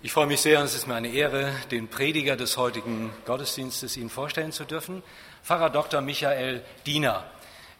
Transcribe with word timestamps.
Ich 0.00 0.12
freue 0.12 0.28
mich 0.28 0.40
sehr 0.40 0.60
und 0.60 0.66
es 0.66 0.76
ist 0.76 0.86
mir 0.86 0.94
eine 0.94 1.08
Ehre, 1.08 1.52
den 1.72 1.88
Prediger 1.88 2.36
des 2.36 2.56
heutigen 2.56 3.10
Gottesdienstes 3.26 3.96
Ihnen 3.96 4.10
vorstellen 4.10 4.52
zu 4.52 4.64
dürfen. 4.64 5.02
Pfarrer 5.42 5.70
Dr. 5.70 6.00
Michael 6.02 6.62
Diener 6.86 7.24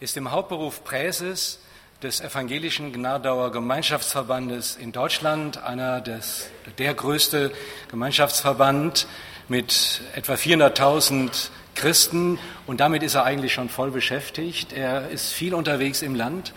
ist 0.00 0.16
im 0.16 0.32
Hauptberuf 0.32 0.82
Präses 0.82 1.60
des 2.02 2.20
Evangelischen 2.20 2.92
Gnadauer 2.92 3.52
Gemeinschaftsverbandes 3.52 4.74
in 4.74 4.90
Deutschland, 4.90 5.62
einer 5.62 6.00
des, 6.00 6.50
der 6.78 6.92
größte 6.92 7.52
Gemeinschaftsverband 7.88 9.06
mit 9.46 10.00
etwa 10.16 10.35
400.000 10.35 11.50
Christen 11.76 12.40
und 12.66 12.80
damit 12.80 13.04
ist 13.04 13.14
er 13.14 13.26
eigentlich 13.26 13.53
schon 13.53 13.69
voll 13.69 13.92
beschäftigt. 13.92 14.72
Er 14.72 15.08
ist 15.10 15.32
viel 15.32 15.54
unterwegs 15.54 16.02
im 16.02 16.16
Land 16.16 16.52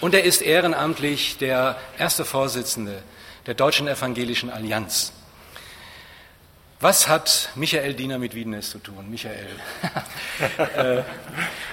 und 0.00 0.14
er 0.14 0.22
ist 0.22 0.40
ehrenamtlich 0.40 1.36
der 1.38 1.76
erste 1.98 2.24
Vorsitzende 2.24 3.02
der 3.46 3.54
Deutschen 3.54 3.88
Evangelischen 3.88 4.50
Allianz. 4.50 5.12
Was 6.82 7.08
hat 7.08 7.50
Michael 7.56 7.94
Diener 7.94 8.18
mit 8.18 8.34
Wiedenes 8.34 8.70
zu 8.70 8.78
tun? 8.78 9.10
Michael, 9.10 9.48
äh, 10.76 11.02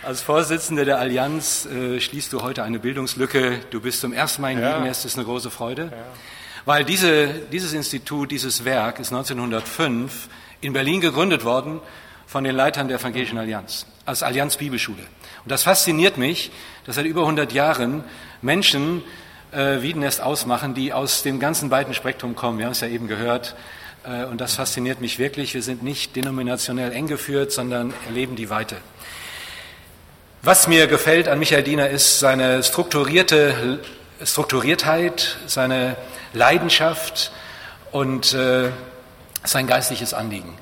als 0.04 0.22
Vorsitzender 0.22 0.84
der 0.84 1.00
Allianz 1.00 1.66
äh, 1.66 2.02
schließt 2.02 2.34
du 2.34 2.42
heute 2.42 2.64
eine 2.64 2.80
Bildungslücke. 2.80 3.60
Du 3.70 3.80
bist 3.80 4.02
zum 4.02 4.12
ersten 4.12 4.42
Mal 4.42 4.52
in 4.52 4.60
ja. 4.60 4.76
Wiedenes, 4.76 5.04
das 5.04 5.14
ist 5.14 5.18
eine 5.18 5.26
große 5.26 5.50
Freude. 5.50 5.84
Ja. 5.84 5.98
Weil 6.66 6.84
diese, 6.84 7.28
dieses 7.52 7.72
Institut, 7.72 8.32
dieses 8.32 8.66
Werk 8.66 9.00
ist 9.00 9.14
1905 9.14 10.28
in 10.60 10.74
Berlin 10.74 11.00
gegründet 11.00 11.46
worden 11.46 11.80
von 12.26 12.44
den 12.44 12.56
Leitern 12.56 12.90
der 12.90 13.00
Evangelischen 13.00 13.38
Allianz 13.38 13.86
als 14.06 14.24
Allianz 14.24 14.58
Bibelschule. 14.58 15.04
Und 15.44 15.52
das 15.52 15.64
fasziniert 15.64 16.18
mich, 16.18 16.52
dass 16.86 16.96
seit 16.96 17.06
über 17.06 17.22
100 17.22 17.52
Jahren 17.54 18.04
Menschen 18.42 19.04
äh, 19.58 19.82
Wiedenest 19.82 20.22
ausmachen, 20.22 20.76
die 20.76 20.94
aus 20.94 21.24
dem 21.24 21.40
ganzen 21.40 21.72
weiten 21.72 21.94
Spektrum 21.94 22.36
kommen. 22.36 22.60
Wir 22.60 22.66
haben 22.66 22.74
es 22.74 22.82
ja 22.82 22.88
eben 22.88 23.08
gehört. 23.08 23.56
Äh, 24.04 24.26
und 24.26 24.40
das 24.40 24.54
fasziniert 24.54 25.02
mich 25.02 25.18
wirklich. 25.18 25.54
Wir 25.54 25.64
sind 25.64 25.82
nicht 25.82 26.16
denominationell 26.16 26.92
eng 26.92 27.08
geführt, 27.08 27.52
sondern 27.52 27.94
erleben 28.06 28.36
die 28.36 28.50
Weite. 28.50 28.78
Was 30.44 30.68
mir 30.68 30.86
gefällt 30.88 31.28
an 31.28 31.40
Michael 31.40 31.64
Diener 31.64 31.90
ist 31.90 32.20
seine 32.20 32.64
strukturierte 32.64 33.80
Strukturiertheit, 34.24 35.38
seine 35.48 35.98
Leidenschaft 36.34 37.32
und 37.92 38.34
äh, 38.34 38.70
sein 39.44 39.68
geistliches 39.68 40.14
Anliegen. 40.14 40.54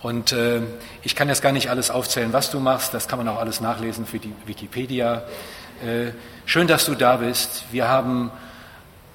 Und 0.00 0.32
äh, 0.32 0.62
ich 1.02 1.14
kann 1.14 1.28
jetzt 1.28 1.42
gar 1.42 1.52
nicht 1.52 1.70
alles 1.70 1.90
aufzählen, 1.90 2.32
was 2.32 2.50
du 2.50 2.58
machst. 2.58 2.94
Das 2.94 3.06
kann 3.06 3.18
man 3.18 3.28
auch 3.28 3.38
alles 3.38 3.60
nachlesen 3.60 4.06
für 4.06 4.18
die 4.18 4.32
Wikipedia. 4.46 5.22
Äh, 5.84 6.12
schön, 6.46 6.66
dass 6.66 6.86
du 6.86 6.94
da 6.94 7.16
bist. 7.16 7.64
Wir 7.70 7.88
haben 7.88 8.30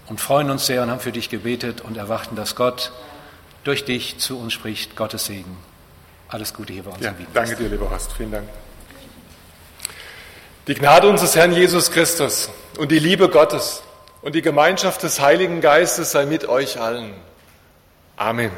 und 0.08 0.22
freuen 0.22 0.50
uns 0.50 0.66
sehr 0.66 0.83
und 0.83 0.92
haben 0.92 1.00
für 1.00 1.11
dich 1.11 1.30
gebetet 1.30 1.81
und 1.81 1.97
erwarten, 1.97 2.36
dass 2.36 2.56
Gott 2.56 2.92
durch 3.64 3.86
dich 3.86 4.17
zu 4.20 4.39
uns 4.39 4.53
spricht. 4.53 4.95
Gottes 4.95 5.25
Segen. 5.25 5.58
Alles 6.30 6.53
Gute 6.53 6.73
hier 6.73 6.83
bei 6.83 6.92
uns. 6.92 7.03
Ja, 7.03 7.14
danke 7.33 7.55
dir, 7.55 7.70
lieber 7.70 7.89
Horst. 7.89 8.11
Vielen 8.14 8.31
Dank. 8.31 8.48
Die 10.67 10.73
Gnade 10.73 11.08
unseres 11.08 11.36
Herrn 11.36 11.53
Jesus 11.53 11.92
Christus 11.92 12.50
und 12.78 12.92
die 12.92 13.00
Liebe 13.00 13.30
Gottes 13.30 13.83
und 14.22 14.36
die 14.36 14.42
Gemeinschaft 14.42 15.03
des 15.03 15.22
Heiligen 15.22 15.61
Geistes 15.61 16.11
sei 16.11 16.25
mit 16.25 16.50
euch 16.50 16.80
allen. 16.80 17.14
Amen. 18.17 18.52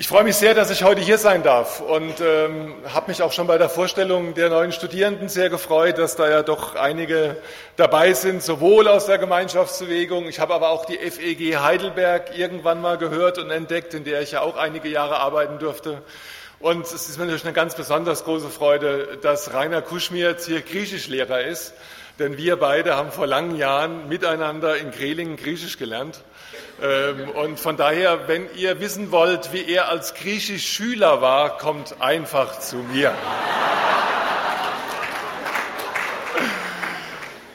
Ich 0.00 0.08
freue 0.08 0.24
mich 0.24 0.36
sehr, 0.36 0.54
dass 0.54 0.70
ich 0.70 0.82
heute 0.82 1.02
hier 1.02 1.18
sein 1.18 1.42
darf 1.42 1.82
und 1.82 2.22
ähm, 2.22 2.74
habe 2.88 3.10
mich 3.10 3.20
auch 3.20 3.32
schon 3.32 3.46
bei 3.46 3.58
der 3.58 3.68
Vorstellung 3.68 4.32
der 4.32 4.48
neuen 4.48 4.72
Studierenden 4.72 5.28
sehr 5.28 5.50
gefreut, 5.50 5.98
dass 5.98 6.16
da 6.16 6.26
ja 6.26 6.42
doch 6.42 6.74
einige 6.74 7.36
dabei 7.76 8.14
sind, 8.14 8.42
sowohl 8.42 8.88
aus 8.88 9.04
der 9.04 9.18
Gemeinschaftsbewegung. 9.18 10.26
Ich 10.26 10.40
habe 10.40 10.54
aber 10.54 10.70
auch 10.70 10.86
die 10.86 10.96
FEG 10.96 11.58
Heidelberg 11.58 12.34
irgendwann 12.34 12.80
mal 12.80 12.96
gehört 12.96 13.36
und 13.36 13.50
entdeckt, 13.50 13.92
in 13.92 14.04
der 14.04 14.22
ich 14.22 14.30
ja 14.30 14.40
auch 14.40 14.56
einige 14.56 14.88
Jahre 14.88 15.18
arbeiten 15.18 15.58
durfte. 15.58 16.00
Und 16.60 16.86
es 16.86 16.94
ist 16.94 17.18
mir 17.18 17.26
natürlich 17.26 17.44
eine 17.44 17.52
ganz 17.52 17.74
besonders 17.74 18.24
große 18.24 18.48
Freude, 18.48 19.18
dass 19.20 19.52
Rainer 19.52 19.82
Kuschmierz 19.82 20.46
hier 20.46 20.62
Griechischlehrer 20.62 21.42
ist, 21.42 21.74
denn 22.20 22.36
wir 22.36 22.56
beide 22.56 22.96
haben 22.96 23.10
vor 23.10 23.26
langen 23.26 23.56
Jahren 23.56 24.08
miteinander 24.08 24.76
in 24.76 24.90
Grelingen 24.90 25.36
Griechisch 25.36 25.78
gelernt. 25.78 26.20
Ähm, 26.82 27.30
und 27.30 27.58
von 27.58 27.78
daher, 27.78 28.28
wenn 28.28 28.46
ihr 28.54 28.78
wissen 28.78 29.10
wollt, 29.10 29.52
wie 29.54 29.64
er 29.64 29.88
als 29.88 30.14
Griechisch-Schüler 30.14 31.22
war, 31.22 31.56
kommt 31.56 32.00
einfach 32.00 32.60
zu 32.60 32.76
mir. 32.76 33.14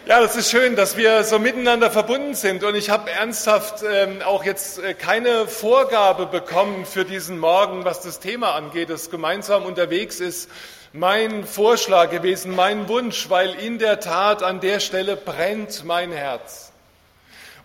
Ja, 0.08 0.20
das 0.20 0.36
ist 0.36 0.52
schön, 0.52 0.76
dass 0.76 0.97
wir 0.97 1.24
so 1.24 1.40
miteinander 1.40 1.90
verbunden 1.90 2.36
sind. 2.36 2.64
Und 2.64 2.76
ich 2.76 2.90
habe 2.90 3.09
ernsthaft 3.09 3.84
ähm, 3.88 4.22
auch 4.24 4.44
jetzt 4.44 4.80
äh, 4.80 4.94
keine 4.94 5.47
Vorgabe 5.47 6.26
bekommen 6.26 6.86
für 6.86 7.06
diesen 7.06 7.40
Morgen, 7.40 7.86
was 7.86 8.02
das 8.02 8.20
Thema 8.20 8.53
angeht, 8.53 8.90
das 8.90 9.09
gemeinsam 9.09 9.64
unterwegs 9.64 10.20
ist. 10.20 10.50
Mein 10.97 11.44
Vorschlag 11.44 12.09
gewesen, 12.09 12.56
mein 12.56 12.88
Wunsch, 12.88 13.29
weil 13.29 13.53
in 13.56 13.79
der 13.79 14.00
Tat 14.00 14.44
an 14.44 14.61
der 14.61 14.79
Stelle 14.79 15.17
brennt 15.17 15.83
mein 15.83 16.13
Herz. 16.13 16.72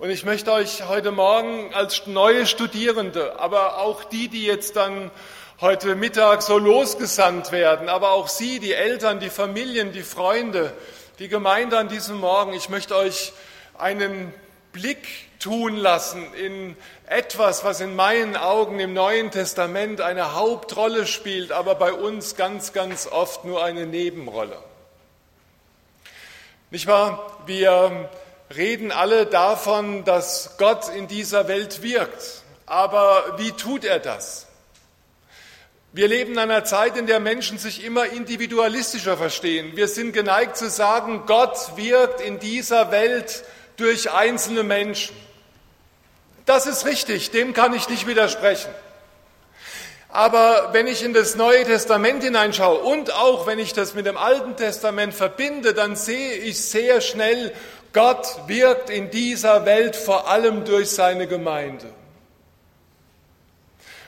Und 0.01 0.11
ich 0.11 0.25
möchte 0.25 0.51
euch 0.51 0.89
heute 0.89 1.13
Morgen 1.13 1.73
als 1.73 2.09
neue 2.09 2.45
Studierende, 2.45 3.39
aber 3.39 3.79
auch 3.79 4.03
die, 4.03 4.27
die 4.27 4.45
jetzt 4.45 4.75
dann 4.75 5.13
heute 5.61 5.95
Mittag 5.95 6.43
so 6.43 6.59
losgesandt 6.59 7.53
werden, 7.53 7.89
aber 7.89 8.11
auch 8.11 8.27
Sie, 8.27 8.59
die 8.59 8.73
Eltern, 8.73 9.21
die 9.21 9.31
Familien, 9.31 9.93
die 9.93 10.03
Freunde, 10.03 10.73
die 11.21 11.29
Gemeinde 11.29 11.79
an 11.79 11.87
diesem 11.87 12.17
Morgen, 12.19 12.53
ich 12.53 12.69
möchte 12.69 12.97
euch 12.97 13.33
einen 13.79 14.35
Blick 14.73 15.07
tun 15.41 15.77
lassen 15.77 16.33
in 16.35 16.77
etwas, 17.07 17.65
was 17.65 17.81
in 17.81 17.97
meinen 17.97 18.37
Augen 18.37 18.79
im 18.79 18.93
Neuen 18.93 19.31
Testament 19.31 20.01
eine 20.01 20.35
Hauptrolle 20.35 21.07
spielt, 21.07 21.51
aber 21.51 21.75
bei 21.75 21.93
uns 21.93 22.37
ganz, 22.37 22.73
ganz 22.73 23.07
oft 23.07 23.45
nur 23.45 23.65
eine 23.65 23.87
Nebenrolle. 23.87 24.59
Nicht 26.71 26.87
wahr? 26.87 27.39
Wir 27.47 28.09
reden 28.55 28.93
alle 28.93 29.27
davon, 29.27 30.05
dass 30.05 30.57
Gott 30.59 30.89
in 30.95 31.09
dieser 31.09 31.49
Welt 31.49 31.83
wirkt. 31.83 32.43
Aber 32.67 33.35
wie 33.39 33.51
tut 33.53 33.85
er 33.85 33.99
das? 33.99 34.47
Wir 35.93 36.07
leben 36.07 36.33
in 36.33 36.39
einer 36.39 36.63
Zeit, 36.63 36.97
in 36.97 37.09
der 37.09 37.19
Menschen 37.19 37.59
sich 37.59 37.83
immer 37.83 38.07
individualistischer 38.07 39.17
verstehen. 39.17 39.75
Wir 39.75 39.89
sind 39.89 40.13
geneigt 40.13 40.57
zu 40.57 40.71
sagen, 40.71 41.25
Gott 41.27 41.77
wirkt 41.77 42.21
in 42.21 42.39
dieser 42.39 42.93
Welt 42.93 43.43
durch 43.77 44.13
einzelne 44.13 44.63
Menschen. 44.63 45.17
Das 46.51 46.67
ist 46.67 46.85
richtig, 46.85 47.31
dem 47.31 47.53
kann 47.53 47.73
ich 47.75 47.89
nicht 47.89 48.09
widersprechen. 48.09 48.75
Aber 50.09 50.71
wenn 50.73 50.89
ich 50.89 51.05
in 51.05 51.15
das 51.15 51.37
Neue 51.37 51.63
Testament 51.63 52.25
hineinschaue 52.25 52.81
und 52.81 53.15
auch 53.15 53.47
wenn 53.47 53.61
ich 53.61 53.73
das 53.73 53.95
mit 53.95 54.05
dem 54.05 54.17
Alten 54.17 54.57
Testament 54.57 55.15
verbinde, 55.15 55.75
dann 55.75 55.95
sehe 55.95 56.33
ich 56.33 56.61
sehr 56.61 57.03
schnell, 57.03 57.53
Gott 57.93 58.27
wirkt 58.49 58.91
in 58.91 59.13
dieser 59.13 59.65
Welt 59.65 59.95
vor 59.95 60.29
allem 60.29 60.65
durch 60.65 60.91
seine 60.91 61.29
Gemeinde. 61.29 61.87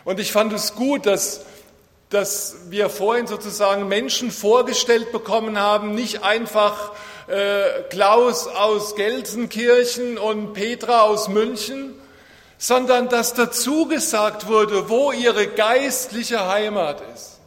Und 0.02 0.18
ich 0.18 0.32
fand 0.32 0.52
es 0.52 0.74
gut, 0.74 1.06
dass, 1.06 1.42
dass 2.10 2.56
wir 2.70 2.90
vorhin 2.90 3.28
sozusagen 3.28 3.86
Menschen 3.86 4.32
vorgestellt 4.32 5.12
bekommen 5.12 5.60
haben, 5.60 5.94
nicht 5.94 6.24
einfach 6.24 6.90
äh, 7.28 7.82
Klaus 7.90 8.48
aus 8.48 8.96
Gelsenkirchen 8.96 10.18
und 10.18 10.54
Petra 10.54 11.02
aus 11.02 11.28
München, 11.28 12.01
sondern 12.62 13.08
dass 13.08 13.34
dazu 13.34 13.86
gesagt 13.86 14.46
wurde, 14.46 14.88
wo 14.88 15.10
ihre 15.10 15.48
geistliche 15.48 16.46
Heimat 16.46 17.00
ist. 17.12 17.40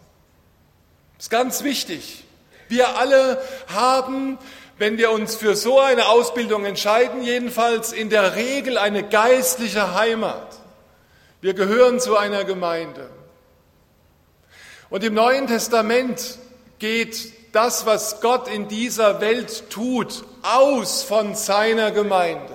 Das 1.16 1.28
ist 1.28 1.30
ganz 1.30 1.64
wichtig. 1.64 2.26
Wir 2.68 2.98
alle 2.98 3.42
haben 3.74 4.38
wenn 4.78 4.98
wir 4.98 5.12
uns 5.12 5.36
für 5.36 5.56
so 5.56 5.80
eine 5.80 6.08
Ausbildung 6.08 6.66
entscheiden, 6.66 7.24
jedenfalls 7.24 7.94
in 7.94 8.10
der 8.10 8.36
Regel 8.36 8.78
eine 8.78 9.04
geistliche 9.08 9.96
Heimat. 9.96 10.48
Wir 11.40 11.54
gehören 11.54 12.00
zu 12.00 12.18
einer 12.18 12.44
Gemeinde. 12.44 13.10
Und 14.90 15.04
im 15.06 15.14
Neuen 15.14 15.48
Testament 15.48 16.40
geht 16.80 17.32
das, 17.54 17.86
was 17.86 18.20
Gott 18.20 18.50
in 18.50 18.68
dieser 18.68 19.22
Welt 19.22 19.70
tut, 19.70 20.26
aus 20.42 21.04
von 21.04 21.36
seiner 21.36 21.92
Gemeinde. 21.92 22.55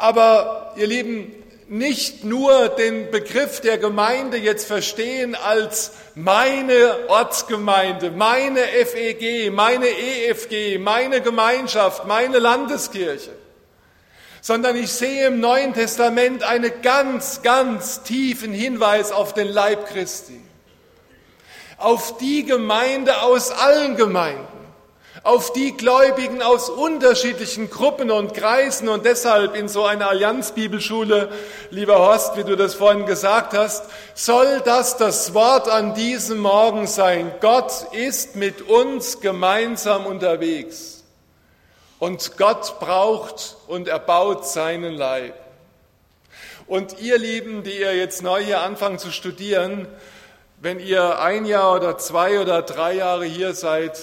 Aber 0.00 0.72
ihr 0.76 0.86
Lieben, 0.86 1.30
nicht 1.68 2.24
nur 2.24 2.70
den 2.70 3.10
Begriff 3.10 3.60
der 3.60 3.76
Gemeinde 3.76 4.38
jetzt 4.38 4.66
verstehen 4.66 5.34
als 5.34 5.92
meine 6.14 7.08
Ortsgemeinde, 7.08 8.10
meine 8.10 8.60
FEG, 8.60 9.52
meine 9.52 9.86
EFG, 9.86 10.78
meine 10.78 11.20
Gemeinschaft, 11.20 12.06
meine 12.06 12.38
Landeskirche, 12.38 13.32
sondern 14.40 14.74
ich 14.76 14.90
sehe 14.90 15.26
im 15.26 15.38
Neuen 15.38 15.74
Testament 15.74 16.44
einen 16.44 16.72
ganz, 16.80 17.42
ganz 17.42 18.02
tiefen 18.02 18.54
Hinweis 18.54 19.12
auf 19.12 19.34
den 19.34 19.48
Leib 19.48 19.86
Christi, 19.86 20.40
auf 21.76 22.16
die 22.16 22.46
Gemeinde 22.46 23.20
aus 23.20 23.50
allen 23.50 23.96
Gemeinden, 23.96 24.59
auf 25.22 25.52
die 25.52 25.76
Gläubigen 25.76 26.40
aus 26.40 26.70
unterschiedlichen 26.70 27.68
Gruppen 27.68 28.10
und 28.10 28.32
Kreisen 28.32 28.88
und 28.88 29.04
deshalb 29.04 29.54
in 29.54 29.68
so 29.68 29.84
einer 29.84 30.08
Allianzbibelschule, 30.08 31.28
lieber 31.70 31.98
Horst, 31.98 32.36
wie 32.36 32.44
du 32.44 32.56
das 32.56 32.74
vorhin 32.74 33.04
gesagt 33.04 33.52
hast, 33.52 33.84
soll 34.14 34.62
das 34.64 34.96
das 34.96 35.34
Wort 35.34 35.68
an 35.68 35.94
diesem 35.94 36.38
Morgen 36.38 36.86
sein. 36.86 37.32
Gott 37.40 37.88
ist 37.92 38.36
mit 38.36 38.62
uns 38.62 39.20
gemeinsam 39.20 40.06
unterwegs 40.06 41.04
und 41.98 42.38
Gott 42.38 42.80
braucht 42.80 43.56
und 43.68 43.88
erbaut 43.88 44.46
seinen 44.46 44.94
Leib. 44.94 45.34
Und 46.66 46.98
ihr 47.00 47.18
Lieben, 47.18 47.62
die 47.62 47.78
ihr 47.78 47.94
jetzt 47.94 48.22
neu 48.22 48.42
hier 48.42 48.62
anfangt 48.62 49.00
zu 49.00 49.10
studieren, 49.10 49.86
wenn 50.62 50.78
ihr 50.78 51.20
ein 51.20 51.44
Jahr 51.44 51.74
oder 51.74 51.98
zwei 51.98 52.40
oder 52.40 52.62
drei 52.62 52.94
Jahre 52.94 53.24
hier 53.24 53.54
seid, 53.54 53.98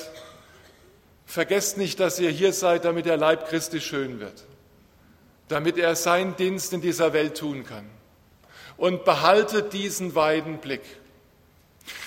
vergesst 1.28 1.78
nicht, 1.78 2.00
dass 2.00 2.20
ihr 2.20 2.32
hier 2.32 2.54
seid, 2.54 2.86
damit 2.86 3.06
der 3.06 3.18
Leib 3.18 3.48
Christi 3.50 3.80
schön 3.82 4.20
wird, 4.20 4.46
damit 5.50 5.78
er 5.78 5.96
seinen 5.96 6.36
Dienst 6.36 6.74
in 6.74 6.82
dieser 6.82 7.14
Welt 7.14 7.38
tun 7.38 7.64
kann. 7.64 7.88
Und 8.78 9.06
behaltet 9.06 9.74
diesen 9.74 10.16
weiten 10.16 10.60
Blick. 10.60 10.82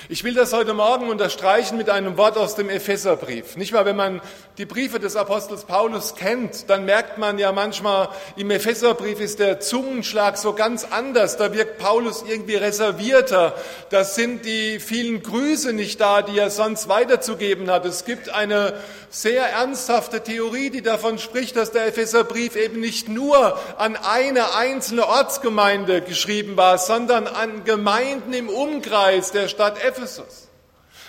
Ich 0.09 0.25
will 0.25 0.35
das 0.35 0.53
heute 0.53 0.75
Morgen 0.75 1.09
unterstreichen 1.09 1.77
mit 1.77 1.89
einem 1.89 2.17
Wort 2.17 2.37
aus 2.37 2.55
dem 2.55 2.69
Epheserbrief. 2.69 3.57
Nicht 3.57 3.73
mal, 3.73 3.85
wenn 3.85 3.97
man 3.97 4.21
die 4.59 4.67
Briefe 4.67 4.99
des 4.99 5.15
Apostels 5.15 5.65
Paulus 5.65 6.17
kennt, 6.17 6.69
dann 6.69 6.85
merkt 6.85 7.19
man 7.19 7.39
ja 7.39 7.53
manchmal, 7.53 8.09
im 8.37 8.51
Epheserbrief 8.51 9.21
ist 9.21 9.39
der 9.39 9.61
Zungenschlag 9.61 10.37
so 10.37 10.53
ganz 10.53 10.85
anders. 10.91 11.37
Da 11.37 11.55
wirkt 11.55 11.79
Paulus 11.79 12.25
irgendwie 12.27 12.57
reservierter. 12.57 13.55
Da 13.91 14.05
sind 14.05 14.45
die 14.45 14.81
vielen 14.81 15.23
Grüße 15.23 15.73
nicht 15.73 16.01
da, 16.01 16.23
die 16.23 16.37
er 16.37 16.51
sonst 16.51 16.89
weiterzugeben 16.89 17.71
hat. 17.71 17.85
Es 17.85 18.05
gibt 18.05 18.31
eine 18.31 18.75
sehr 19.11 19.45
ernsthafte 19.45 20.23
Theorie, 20.23 20.71
die 20.71 20.83
davon 20.83 21.19
spricht, 21.19 21.57
dass 21.57 21.73
der 21.73 21.87
Epheserbrief 21.87 22.55
eben 22.57 22.81
nicht 22.81 23.09
nur 23.09 23.59
an 23.79 23.97
eine 23.97 24.55
einzelne 24.55 25.07
Ortsgemeinde 25.07 26.01
geschrieben 26.01 26.57
war, 26.57 26.79
sondern 26.79 27.27
an 27.27 27.65
Gemeinden 27.65 28.33
im 28.33 28.49
Umkreis 28.49 29.33
der 29.33 29.49
Stadt 29.49 29.70
Ephesus. 29.79 30.49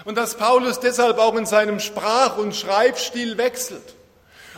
Und 0.06 0.18
dass 0.18 0.36
Paulus 0.36 0.80
deshalb 0.80 1.20
auch 1.20 1.36
in 1.36 1.46
seinem 1.46 1.80
Sprach- 1.80 2.38
und 2.38 2.56
Schreibstil 2.56 3.38
wechselt. 3.38 3.96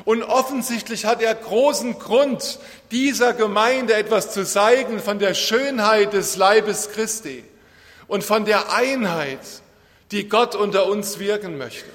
Und 0.05 0.23
offensichtlich 0.23 1.05
hat 1.05 1.21
er 1.21 1.35
großen 1.35 2.00
Grund, 2.00 2.59
dieser 2.91 3.33
Gemeinde 3.33 3.94
etwas 3.94 4.31
zu 4.31 4.45
zeigen 4.45 5.00
von 5.00 5.19
der 5.19 5.33
Schönheit 5.33 6.13
des 6.13 6.35
Leibes 6.35 6.91
Christi 6.91 7.44
und 8.07 8.23
von 8.23 8.45
der 8.45 8.73
Einheit, 8.73 9.39
die 10.11 10.27
Gott 10.27 10.56
unter 10.56 10.88
uns 10.88 11.19
wirken 11.19 11.57
möchte. 11.57 11.89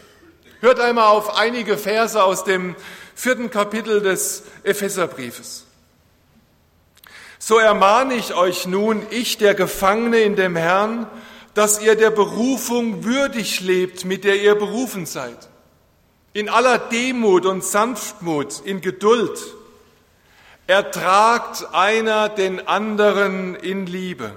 Hört 0.60 0.80
einmal 0.80 1.08
auf 1.08 1.36
einige 1.36 1.76
Verse 1.76 2.22
aus 2.22 2.44
dem 2.44 2.76
vierten 3.14 3.50
Kapitel 3.50 4.00
des 4.00 4.42
Epheserbriefes. 4.64 5.64
So 7.38 7.58
ermahne 7.58 8.14
ich 8.14 8.34
euch 8.34 8.66
nun, 8.66 9.06
ich 9.10 9.38
der 9.38 9.54
Gefangene 9.54 10.20
in 10.20 10.34
dem 10.34 10.56
Herrn, 10.56 11.06
dass 11.54 11.80
ihr 11.80 11.96
der 11.96 12.10
Berufung 12.10 13.04
würdig 13.04 13.60
lebt, 13.60 14.04
mit 14.04 14.24
der 14.24 14.40
ihr 14.40 14.54
berufen 14.54 15.06
seid. 15.06 15.48
In 16.32 16.48
aller 16.48 16.78
Demut 16.78 17.46
und 17.46 17.64
Sanftmut, 17.64 18.60
in 18.64 18.80
Geduld. 18.80 19.38
Ertragt 20.66 21.66
einer 21.72 22.28
den 22.28 22.68
anderen 22.68 23.54
in 23.54 23.86
Liebe. 23.86 24.32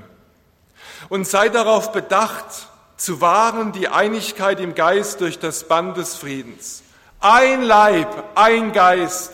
Und 1.09 1.27
seid 1.27 1.55
darauf 1.55 1.91
bedacht, 1.91 2.67
zu 2.95 3.19
wahren 3.19 3.71
die 3.71 3.87
Einigkeit 3.87 4.59
im 4.59 4.75
Geist 4.75 5.21
durch 5.21 5.39
das 5.39 5.67
Band 5.67 5.97
des 5.97 6.15
Friedens. 6.15 6.83
Ein 7.19 7.63
Leib, 7.63 8.23
ein 8.35 8.71
Geist, 8.71 9.31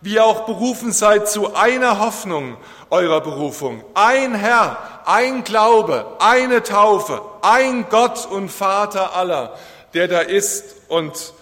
wie 0.00 0.14
ihr 0.14 0.24
auch 0.24 0.46
berufen 0.46 0.92
seid 0.92 1.28
zu 1.28 1.54
einer 1.54 2.00
Hoffnung 2.00 2.56
eurer 2.88 3.20
Berufung. 3.20 3.84
Ein 3.94 4.34
Herr, 4.34 4.78
ein 5.04 5.44
Glaube, 5.44 6.16
eine 6.20 6.62
Taufe, 6.62 7.22
ein 7.42 7.86
Gott 7.90 8.26
und 8.26 8.48
Vater 8.50 9.14
aller, 9.14 9.56
der 9.94 10.08
da 10.08 10.20
ist 10.20 10.64
und 10.88 11.34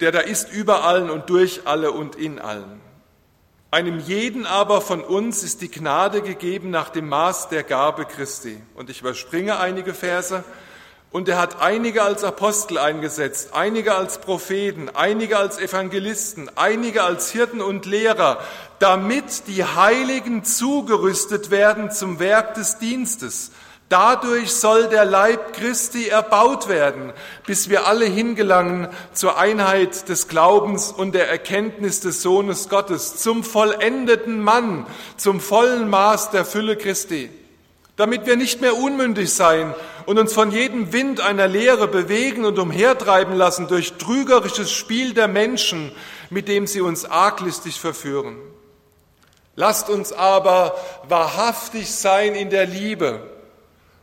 der 0.00 0.10
da 0.10 0.20
ist 0.20 0.50
über 0.52 0.84
allen 0.84 1.10
und 1.10 1.30
durch 1.30 1.62
alle 1.66 1.92
und 1.92 2.16
in 2.16 2.38
allen. 2.38 2.80
Einem 3.70 4.00
jeden 4.00 4.44
aber 4.44 4.80
von 4.80 5.02
uns 5.02 5.42
ist 5.42 5.62
die 5.62 5.70
Gnade 5.70 6.20
gegeben 6.20 6.70
nach 6.70 6.90
dem 6.90 7.08
Maß 7.08 7.48
der 7.48 7.62
Gabe 7.62 8.04
Christi. 8.04 8.60
Und 8.74 8.90
ich 8.90 9.00
überspringe 9.00 9.58
einige 9.58 9.94
Verse. 9.94 10.44
Und 11.12 11.28
er 11.28 11.38
hat 11.38 11.60
einige 11.60 12.02
als 12.02 12.24
Apostel 12.24 12.78
eingesetzt, 12.78 13.50
einige 13.52 13.94
als 13.94 14.18
Propheten, 14.18 14.88
einige 14.94 15.36
als 15.36 15.58
Evangelisten, 15.58 16.50
einige 16.56 17.02
als 17.02 17.30
Hirten 17.30 17.60
und 17.60 17.84
Lehrer, 17.84 18.38
damit 18.78 19.46
die 19.46 19.62
Heiligen 19.62 20.42
zugerüstet 20.42 21.50
werden 21.50 21.90
zum 21.90 22.18
Werk 22.18 22.54
des 22.54 22.78
Dienstes, 22.78 23.52
Dadurch 23.92 24.54
soll 24.54 24.88
der 24.88 25.04
Leib 25.04 25.52
Christi 25.52 26.08
erbaut 26.08 26.66
werden, 26.66 27.12
bis 27.46 27.68
wir 27.68 27.86
alle 27.86 28.06
hingelangen 28.06 28.88
zur 29.12 29.36
Einheit 29.36 30.08
des 30.08 30.28
Glaubens 30.28 30.90
und 30.90 31.14
der 31.14 31.28
Erkenntnis 31.28 32.00
des 32.00 32.22
Sohnes 32.22 32.70
Gottes, 32.70 33.16
zum 33.16 33.44
vollendeten 33.44 34.40
Mann, 34.40 34.86
zum 35.18 35.40
vollen 35.40 35.90
Maß 35.90 36.30
der 36.30 36.46
Fülle 36.46 36.78
Christi, 36.78 37.28
damit 37.96 38.26
wir 38.26 38.36
nicht 38.36 38.60
mehr 38.60 38.76
unmündig 38.76 39.32
sein 39.32 39.74
und 40.06 40.18
uns 40.18 40.32
von 40.32 40.50
jedem 40.50 40.92
Wind 40.92 41.20
einer 41.20 41.48
Lehre 41.48 41.88
bewegen 41.88 42.44
und 42.44 42.58
umhertreiben 42.58 43.34
lassen 43.34 43.68
durch 43.68 43.94
trügerisches 43.94 44.72
Spiel 44.72 45.14
der 45.14 45.28
Menschen, 45.28 45.92
mit 46.30 46.48
dem 46.48 46.66
sie 46.66 46.80
uns 46.80 47.04
arglistig 47.04 47.80
verführen. 47.80 48.36
Lasst 49.54 49.90
uns 49.90 50.12
aber 50.12 50.74
wahrhaftig 51.08 51.90
sein 51.94 52.34
in 52.34 52.48
der 52.50 52.66
Liebe 52.66 53.31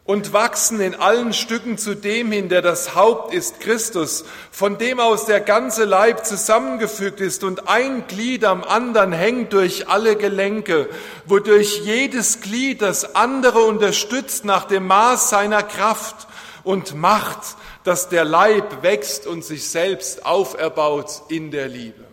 und 0.09 0.33
wachsen 0.33 0.81
in 0.81 0.95
allen 0.95 1.33
Stücken 1.33 1.77
zu 1.77 1.93
dem 1.93 2.31
hin, 2.31 2.49
der 2.49 2.63
das 2.63 2.95
Haupt 2.95 3.31
ist, 3.31 3.59
Christus, 3.59 4.25
von 4.49 4.79
dem 4.79 4.99
aus 4.99 5.27
der 5.27 5.39
ganze 5.39 5.85
Leib 5.85 6.25
zusammengefügt 6.25 7.21
ist 7.21 7.43
und 7.43 7.69
ein 7.69 8.07
Glied 8.07 8.43
am 8.43 8.63
anderen 8.63 9.11
hängt 9.11 9.53
durch 9.53 9.87
alle 9.87 10.15
Gelenke, 10.15 10.89
wodurch 11.25 11.81
jedes 11.83 12.41
Glied 12.41 12.81
das 12.81 13.13
andere 13.13 13.59
unterstützt 13.59 14.45
nach 14.45 14.65
dem 14.65 14.87
Maß 14.87 15.29
seiner 15.29 15.61
Kraft 15.61 16.27
und 16.63 16.95
macht, 16.95 17.55
dass 17.83 18.09
der 18.09 18.25
Leib 18.25 18.81
wächst 18.81 19.27
und 19.27 19.45
sich 19.45 19.69
selbst 19.69 20.25
auferbaut 20.25 21.21
in 21.27 21.51
der 21.51 21.67
Liebe. 21.67 22.08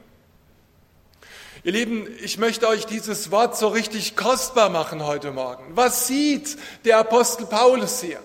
Ihr 1.67 1.73
Lieben, 1.73 2.07
ich 2.23 2.39
möchte 2.39 2.69
euch 2.69 2.87
dieses 2.87 3.33
Wort 3.33 3.57
so 3.57 3.67
richtig 3.67 4.15
kostbar 4.15 4.69
machen 4.69 5.05
heute 5.05 5.33
Morgen. 5.33 5.65
Was 5.75 6.07
sieht 6.07 6.57
der 6.85 6.99
Apostel 6.99 7.45
Paulus 7.45 8.01
hier? 8.01 8.21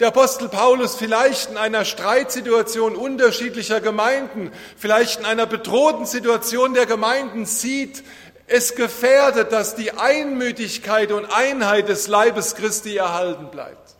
Der 0.00 0.08
Apostel 0.08 0.48
Paulus 0.48 0.96
vielleicht 0.96 1.50
in 1.50 1.58
einer 1.58 1.84
Streitsituation 1.84 2.96
unterschiedlicher 2.96 3.80
Gemeinden, 3.80 4.50
vielleicht 4.76 5.20
in 5.20 5.26
einer 5.26 5.46
bedrohten 5.46 6.06
Situation 6.06 6.74
der 6.74 6.86
Gemeinden 6.86 7.46
sieht, 7.46 8.02
es 8.48 8.74
gefährdet, 8.74 9.52
dass 9.52 9.76
die 9.76 9.92
Einmütigkeit 9.92 11.12
und 11.12 11.26
Einheit 11.26 11.88
des 11.88 12.08
Leibes 12.08 12.56
Christi 12.56 12.96
erhalten 12.96 13.46
bleibt. 13.52 13.94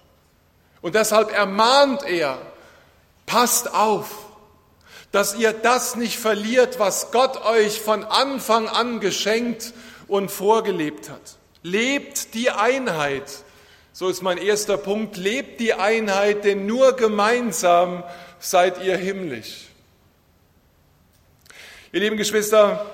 Und 0.81 0.97
deshalb 0.97 1.33
ermahnt 1.33 2.03
er, 2.03 2.37
passt 3.27 3.73
auf, 3.73 4.26
dass 5.17 5.35
ihr 5.35 5.55
das 5.55 5.97
nicht 5.97 6.19
verliert, 6.19 6.79
was 6.79 7.11
Gott 7.11 7.43
euch 7.43 7.81
von 7.81 8.05
Anfang 8.05 8.69
an 8.69 9.01
geschenkt 9.01 9.73
und 10.09 10.31
vorgelebt 10.31 11.09
hat. 11.09 11.39
Lebt 11.63 12.35
die 12.35 12.51
Einheit. 12.51 13.25
So 13.95 14.11
ist 14.11 14.21
mein 14.21 14.37
erster 14.37 14.77
Punkt. 14.77 15.17
Lebt 15.17 15.59
die 15.59 15.73
Einheit, 15.73 16.45
denn 16.45 16.67
nur 16.67 16.97
gemeinsam 16.97 18.05
seid 18.41 18.85
ihr 18.85 18.99
himmlisch. 18.99 19.69
Ihr 21.93 22.01
lieben 22.01 22.19
Geschwister, 22.19 22.85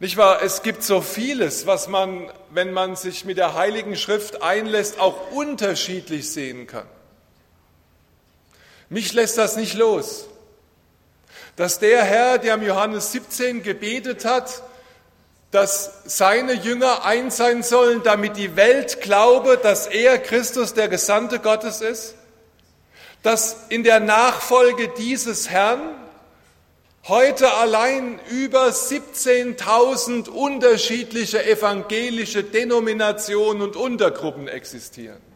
nicht 0.00 0.18
wahr? 0.18 0.42
Es 0.42 0.60
gibt 0.60 0.82
so 0.82 1.00
vieles, 1.00 1.66
was 1.66 1.88
man, 1.88 2.30
wenn 2.50 2.74
man 2.74 2.94
sich 2.94 3.24
mit 3.24 3.38
der 3.38 3.54
Heiligen 3.54 3.96
Schrift 3.96 4.42
einlässt, 4.42 5.00
auch 5.00 5.30
unterschiedlich 5.30 6.30
sehen 6.30 6.66
kann. 6.66 6.86
Mich 8.90 9.14
lässt 9.14 9.38
das 9.38 9.56
nicht 9.56 9.72
los 9.72 10.26
dass 11.58 11.80
der 11.80 12.04
Herr, 12.04 12.38
der 12.38 12.54
im 12.54 12.62
Johannes 12.62 13.10
17 13.10 13.64
gebetet 13.64 14.24
hat, 14.24 14.62
dass 15.50 16.02
seine 16.04 16.52
Jünger 16.52 17.04
eins 17.04 17.36
sein 17.36 17.64
sollen, 17.64 18.04
damit 18.04 18.36
die 18.36 18.54
Welt 18.54 19.00
glaube, 19.00 19.58
dass 19.60 19.88
er 19.88 20.18
Christus 20.18 20.74
der 20.74 20.88
Gesandte 20.88 21.40
Gottes 21.40 21.80
ist, 21.80 22.14
dass 23.24 23.56
in 23.70 23.82
der 23.82 23.98
Nachfolge 23.98 24.88
dieses 24.98 25.50
Herrn 25.50 25.80
heute 27.08 27.52
allein 27.54 28.20
über 28.30 28.68
17.000 28.68 30.28
unterschiedliche 30.28 31.44
evangelische 31.44 32.44
Denominationen 32.44 33.62
und 33.62 33.74
Untergruppen 33.74 34.46
existieren. 34.46 35.27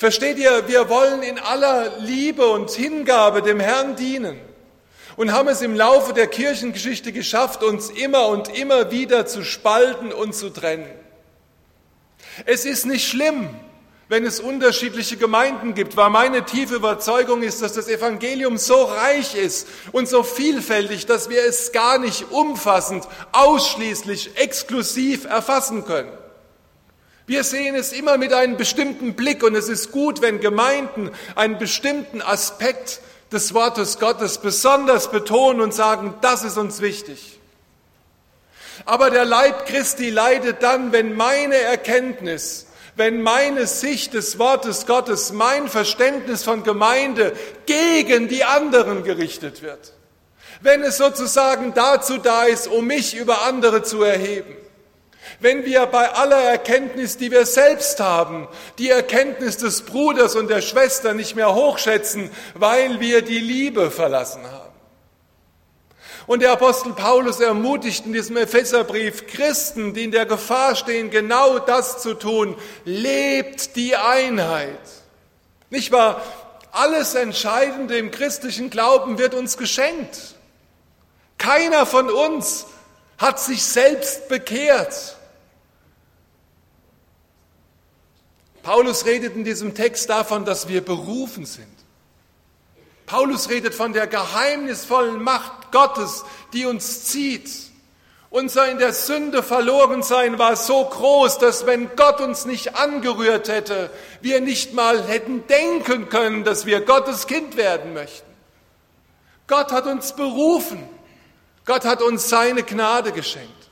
Versteht 0.00 0.38
ihr, 0.38 0.66
wir 0.66 0.88
wollen 0.88 1.22
in 1.22 1.38
aller 1.38 1.98
Liebe 1.98 2.46
und 2.46 2.70
Hingabe 2.70 3.42
dem 3.42 3.60
Herrn 3.60 3.96
dienen 3.96 4.40
und 5.16 5.30
haben 5.30 5.48
es 5.48 5.60
im 5.60 5.76
Laufe 5.76 6.14
der 6.14 6.26
Kirchengeschichte 6.26 7.12
geschafft, 7.12 7.62
uns 7.62 7.90
immer 7.90 8.28
und 8.28 8.48
immer 8.56 8.90
wieder 8.90 9.26
zu 9.26 9.44
spalten 9.44 10.10
und 10.10 10.34
zu 10.34 10.48
trennen. 10.48 10.90
Es 12.46 12.64
ist 12.64 12.86
nicht 12.86 13.06
schlimm, 13.06 13.50
wenn 14.08 14.24
es 14.24 14.40
unterschiedliche 14.40 15.18
Gemeinden 15.18 15.74
gibt, 15.74 15.98
weil 15.98 16.08
meine 16.08 16.46
tiefe 16.46 16.76
Überzeugung 16.76 17.42
ist, 17.42 17.60
dass 17.60 17.74
das 17.74 17.86
Evangelium 17.86 18.56
so 18.56 18.82
reich 18.84 19.34
ist 19.34 19.68
und 19.92 20.08
so 20.08 20.22
vielfältig, 20.22 21.04
dass 21.04 21.28
wir 21.28 21.44
es 21.44 21.72
gar 21.72 21.98
nicht 21.98 22.30
umfassend, 22.30 23.06
ausschließlich, 23.32 24.38
exklusiv 24.38 25.26
erfassen 25.26 25.84
können. 25.84 26.19
Wir 27.26 27.44
sehen 27.44 27.74
es 27.74 27.92
immer 27.92 28.16
mit 28.16 28.32
einem 28.32 28.56
bestimmten 28.56 29.14
Blick 29.14 29.42
und 29.42 29.54
es 29.54 29.68
ist 29.68 29.92
gut, 29.92 30.20
wenn 30.20 30.40
Gemeinden 30.40 31.10
einen 31.36 31.58
bestimmten 31.58 32.22
Aspekt 32.22 33.00
des 33.32 33.54
Wortes 33.54 33.98
Gottes 33.98 34.38
besonders 34.38 35.10
betonen 35.10 35.60
und 35.60 35.72
sagen, 35.72 36.14
das 36.20 36.42
ist 36.42 36.56
uns 36.56 36.80
wichtig. 36.80 37.38
Aber 38.84 39.10
der 39.10 39.24
Leib 39.24 39.66
Christi 39.66 40.10
leidet 40.10 40.62
dann, 40.62 40.92
wenn 40.92 41.14
meine 41.14 41.56
Erkenntnis, 41.56 42.66
wenn 42.96 43.22
meine 43.22 43.66
Sicht 43.66 44.14
des 44.14 44.38
Wortes 44.38 44.86
Gottes, 44.86 45.32
mein 45.32 45.68
Verständnis 45.68 46.42
von 46.42 46.64
Gemeinde 46.64 47.32
gegen 47.66 48.28
die 48.28 48.44
anderen 48.44 49.04
gerichtet 49.04 49.62
wird. 49.62 49.92
Wenn 50.60 50.82
es 50.82 50.98
sozusagen 50.98 51.72
dazu 51.74 52.18
da 52.18 52.44
ist, 52.44 52.66
um 52.66 52.86
mich 52.86 53.16
über 53.16 53.42
andere 53.42 53.82
zu 53.82 54.02
erheben. 54.02 54.56
Wenn 55.40 55.64
wir 55.64 55.86
bei 55.86 56.10
aller 56.10 56.42
Erkenntnis, 56.42 57.16
die 57.16 57.30
wir 57.30 57.46
selbst 57.46 57.98
haben, 57.98 58.46
die 58.78 58.90
Erkenntnis 58.90 59.56
des 59.56 59.82
Bruders 59.82 60.36
und 60.36 60.48
der 60.48 60.60
Schwester 60.60 61.14
nicht 61.14 61.34
mehr 61.34 61.54
hochschätzen, 61.54 62.30
weil 62.54 63.00
wir 63.00 63.22
die 63.22 63.38
Liebe 63.38 63.90
verlassen 63.90 64.42
haben. 64.44 64.70
Und 66.26 66.42
der 66.42 66.52
Apostel 66.52 66.92
Paulus 66.92 67.40
ermutigt 67.40 68.04
in 68.06 68.12
diesem 68.12 68.36
Epheserbrief 68.36 69.26
Christen, 69.26 69.94
die 69.94 70.04
in 70.04 70.12
der 70.12 70.26
Gefahr 70.26 70.76
stehen, 70.76 71.10
genau 71.10 71.58
das 71.58 72.02
zu 72.02 72.14
tun. 72.14 72.54
Lebt 72.84 73.74
die 73.76 73.96
Einheit. 73.96 74.78
Nicht 75.70 75.90
wahr? 75.90 76.22
Alles 76.70 77.14
Entscheidende 77.14 77.96
im 77.96 78.10
christlichen 78.10 78.70
Glauben 78.70 79.18
wird 79.18 79.34
uns 79.34 79.56
geschenkt. 79.56 80.36
Keiner 81.38 81.86
von 81.86 82.10
uns 82.10 82.66
hat 83.18 83.40
sich 83.40 83.64
selbst 83.64 84.28
bekehrt. 84.28 85.16
Paulus 88.62 89.06
redet 89.06 89.36
in 89.36 89.44
diesem 89.44 89.74
Text 89.74 90.10
davon, 90.10 90.44
dass 90.44 90.68
wir 90.68 90.84
berufen 90.84 91.46
sind. 91.46 91.66
Paulus 93.06 93.48
redet 93.48 93.74
von 93.74 93.92
der 93.92 94.06
geheimnisvollen 94.06 95.22
Macht 95.22 95.72
Gottes, 95.72 96.24
die 96.52 96.66
uns 96.66 97.04
zieht. 97.04 97.50
Unser 98.30 98.70
in 98.70 98.78
der 98.78 98.92
Sünde 98.92 99.42
verloren 99.42 100.04
sein 100.04 100.38
war 100.38 100.54
so 100.54 100.84
groß, 100.84 101.38
dass 101.38 101.66
wenn 101.66 101.96
Gott 101.96 102.20
uns 102.20 102.44
nicht 102.44 102.76
angerührt 102.76 103.48
hätte, 103.48 103.90
wir 104.20 104.40
nicht 104.40 104.72
mal 104.72 105.02
hätten 105.02 105.44
denken 105.48 106.08
können, 106.08 106.44
dass 106.44 106.64
wir 106.66 106.82
Gottes 106.82 107.26
Kind 107.26 107.56
werden 107.56 107.92
möchten. 107.92 108.30
Gott 109.48 109.72
hat 109.72 109.86
uns 109.86 110.14
berufen. 110.14 110.88
Gott 111.64 111.84
hat 111.84 112.02
uns 112.02 112.28
seine 112.28 112.62
Gnade 112.62 113.10
geschenkt. 113.10 113.69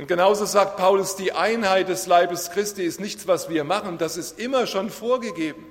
Und 0.00 0.06
genauso 0.06 0.46
sagt 0.46 0.78
Paulus, 0.78 1.14
die 1.14 1.32
Einheit 1.32 1.90
des 1.90 2.06
Leibes 2.06 2.50
Christi 2.50 2.84
ist 2.84 3.00
nichts, 3.00 3.26
was 3.26 3.50
wir 3.50 3.64
machen, 3.64 3.98
das 3.98 4.16
ist 4.16 4.38
immer 4.40 4.66
schon 4.66 4.88
vorgegeben. 4.88 5.66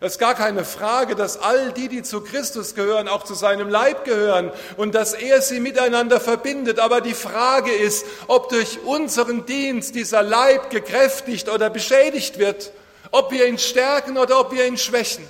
Es 0.00 0.14
ist 0.14 0.18
gar 0.18 0.34
keine 0.34 0.64
Frage, 0.64 1.14
dass 1.14 1.36
all 1.36 1.72
die, 1.72 1.86
die 1.86 2.02
zu 2.02 2.20
Christus 2.22 2.74
gehören, 2.74 3.06
auch 3.06 3.22
zu 3.22 3.34
seinem 3.34 3.68
Leib 3.68 4.04
gehören 4.04 4.50
und 4.76 4.96
dass 4.96 5.14
er 5.14 5.40
sie 5.40 5.60
miteinander 5.60 6.18
verbindet. 6.18 6.80
Aber 6.80 7.00
die 7.00 7.14
Frage 7.14 7.70
ist, 7.70 8.04
ob 8.26 8.48
durch 8.48 8.80
unseren 8.82 9.46
Dienst 9.46 9.94
dieser 9.94 10.24
Leib 10.24 10.70
gekräftigt 10.70 11.48
oder 11.48 11.70
beschädigt 11.70 12.40
wird, 12.40 12.72
ob 13.12 13.30
wir 13.30 13.46
ihn 13.46 13.58
stärken 13.58 14.18
oder 14.18 14.40
ob 14.40 14.50
wir 14.50 14.66
ihn 14.66 14.78
schwächen. 14.78 15.24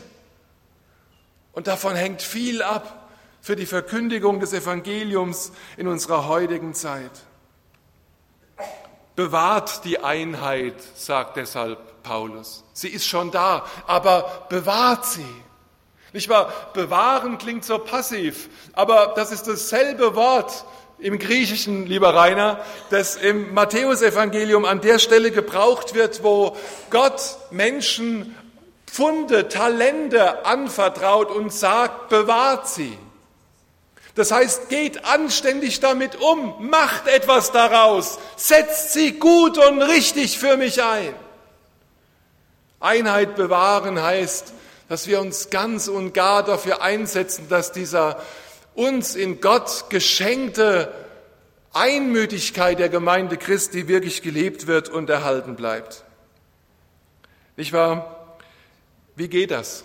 Und 1.53 1.67
davon 1.67 1.95
hängt 1.95 2.23
viel 2.23 2.63
ab 2.63 3.11
für 3.43 3.55
die 3.55 3.67
Verkündigung 3.67 4.41
des 4.41 4.55
Evangeliums 4.55 5.53
in 5.77 5.89
unserer 5.89 6.27
heutigen 6.27 6.73
Zeit. 6.73 7.11
Bewahrt 9.17 9.85
die 9.85 10.01
Einheit, 10.01 10.75
sagt 10.97 11.37
deshalb 11.37 12.03
Paulus. 12.03 12.65
Sie 12.73 12.89
ist 12.89 13.07
schon 13.07 13.31
da, 13.31 13.65
aber 13.87 14.47
bewahrt 14.49 15.07
sie. 15.07 15.27
Nicht 16.13 16.29
wahr? 16.29 16.53
Bewahren 16.75 17.39
klingt 17.39 17.65
so 17.65 17.79
passiv, 17.79 18.49
aber 18.73 19.15
das 19.17 19.33
ist 19.33 19.49
dasselbe 19.49 20.15
Wort 20.15 20.65
im 20.99 21.19
Griechischen, 21.19 21.87
lieber 21.87 22.15
Rainer, 22.15 22.61
das 22.91 23.17
im 23.17 23.53
Matthäusevangelium 23.53 24.65
an 24.65 24.81
der 24.81 24.99
Stelle 24.99 25.31
gebraucht 25.31 25.95
wird, 25.95 26.23
wo 26.23 26.57
Gott 26.91 27.21
Menschen 27.51 28.35
Pfunde, 28.87 29.49
Talente 29.49 30.47
anvertraut 30.47 31.31
und 31.33 31.53
sagt, 31.53 32.11
bewahrt 32.11 32.69
sie. 32.69 32.97
Das 34.15 34.31
heißt, 34.31 34.69
geht 34.69 35.05
anständig 35.05 35.81
damit 35.81 36.17
um, 36.17 36.69
macht 36.69 37.09
etwas 37.09 37.51
daraus, 37.51 38.19
setzt 38.37 38.93
sie 38.93 39.19
gut 39.19 39.59
und 39.59 39.83
richtig 39.83 40.39
für 40.39 40.57
mich 40.57 40.83
ein. 40.83 41.15
Einheit 42.79 43.35
bewahren 43.35 44.01
heißt, 44.01 44.53
dass 44.89 45.07
wir 45.07 45.21
uns 45.21 45.51
ganz 45.51 45.89
und 45.89 46.13
gar 46.13 46.45
dafür 46.45 46.83
einsetzen, 46.83 47.49
dass 47.49 47.73
dieser 47.73 48.21
uns 48.75 49.17
in 49.17 49.41
Gott 49.41 49.87
geschenkte 49.89 50.93
Einmütigkeit 51.73 52.79
der 52.79 52.89
Gemeinde 52.89 53.37
Christi 53.37 53.89
wirklich 53.89 54.23
gelebt 54.23 54.67
wird 54.67 54.89
und 54.89 55.11
erhalten 55.11 55.57
bleibt. 55.57 56.05
Nicht 57.57 57.73
wahr? 57.73 58.37
Wie 59.17 59.29
geht 59.29 59.51
das? 59.51 59.85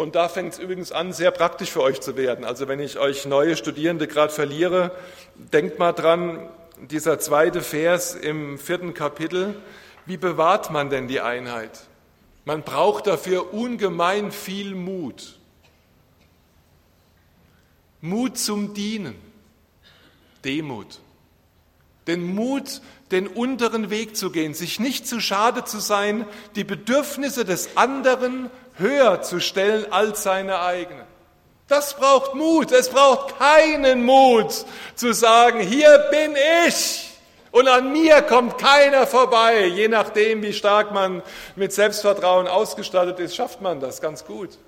Und 0.00 0.14
da 0.14 0.30
fängt 0.30 0.54
es 0.54 0.58
übrigens 0.58 0.92
an, 0.92 1.12
sehr 1.12 1.30
praktisch 1.30 1.72
für 1.72 1.82
euch 1.82 2.00
zu 2.00 2.16
werden. 2.16 2.46
Also 2.46 2.68
wenn 2.68 2.80
ich 2.80 2.98
euch 2.98 3.26
neue 3.26 3.54
Studierende 3.54 4.08
gerade 4.08 4.32
verliere, 4.32 4.92
denkt 5.34 5.78
mal 5.78 5.92
dran, 5.92 6.48
dieser 6.78 7.18
zweite 7.18 7.60
Vers 7.60 8.14
im 8.14 8.58
vierten 8.58 8.94
Kapitel, 8.94 9.60
wie 10.06 10.16
bewahrt 10.16 10.70
man 10.70 10.88
denn 10.88 11.06
die 11.06 11.20
Einheit? 11.20 11.80
Man 12.46 12.62
braucht 12.62 13.08
dafür 13.08 13.52
ungemein 13.52 14.32
viel 14.32 14.74
Mut. 14.74 15.38
Mut 18.00 18.38
zum 18.38 18.72
Dienen, 18.72 19.16
Demut. 20.46 20.98
Den 22.06 22.34
Mut, 22.34 22.80
den 23.10 23.26
unteren 23.26 23.90
Weg 23.90 24.16
zu 24.16 24.30
gehen, 24.30 24.54
sich 24.54 24.80
nicht 24.80 25.06
zu 25.06 25.20
schade 25.20 25.64
zu 25.66 25.78
sein, 25.78 26.24
die 26.54 26.64
Bedürfnisse 26.64 27.44
des 27.44 27.76
anderen 27.76 28.48
höher 28.80 29.22
zu 29.22 29.40
stellen 29.40 29.92
als 29.92 30.22
seine 30.24 30.60
eigenen. 30.60 31.06
Das 31.68 31.94
braucht 31.94 32.34
Mut. 32.34 32.72
Es 32.72 32.88
braucht 32.88 33.38
keinen 33.38 34.04
Mut 34.04 34.64
zu 34.96 35.12
sagen, 35.12 35.60
hier 35.60 35.98
bin 36.10 36.34
ich 36.66 37.10
und 37.52 37.68
an 37.68 37.92
mir 37.92 38.22
kommt 38.22 38.58
keiner 38.58 39.06
vorbei. 39.06 39.66
Je 39.66 39.88
nachdem, 39.88 40.42
wie 40.42 40.52
stark 40.52 40.92
man 40.92 41.22
mit 41.56 41.72
Selbstvertrauen 41.72 42.48
ausgestattet 42.48 43.20
ist, 43.20 43.36
schafft 43.36 43.60
man 43.60 43.78
das 43.78 44.00
ganz 44.00 44.24
gut. 44.24 44.58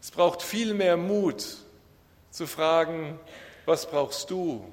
Es 0.00 0.10
braucht 0.10 0.42
viel 0.42 0.74
mehr 0.74 0.96
Mut 0.96 1.44
zu 2.30 2.46
fragen, 2.46 3.18
was 3.64 3.86
brauchst 3.86 4.30
du? 4.30 4.64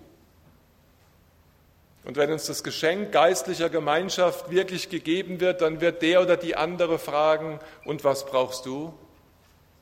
Und 2.03 2.17
wenn 2.17 2.31
uns 2.31 2.45
das 2.45 2.63
Geschenk 2.63 3.11
geistlicher 3.11 3.69
Gemeinschaft 3.69 4.49
wirklich 4.49 4.89
gegeben 4.89 5.39
wird, 5.39 5.61
dann 5.61 5.81
wird 5.81 6.01
der 6.01 6.21
oder 6.21 6.35
die 6.35 6.55
andere 6.55 6.97
fragen, 6.97 7.59
und 7.85 8.03
was 8.03 8.25
brauchst 8.25 8.65
du? 8.65 8.93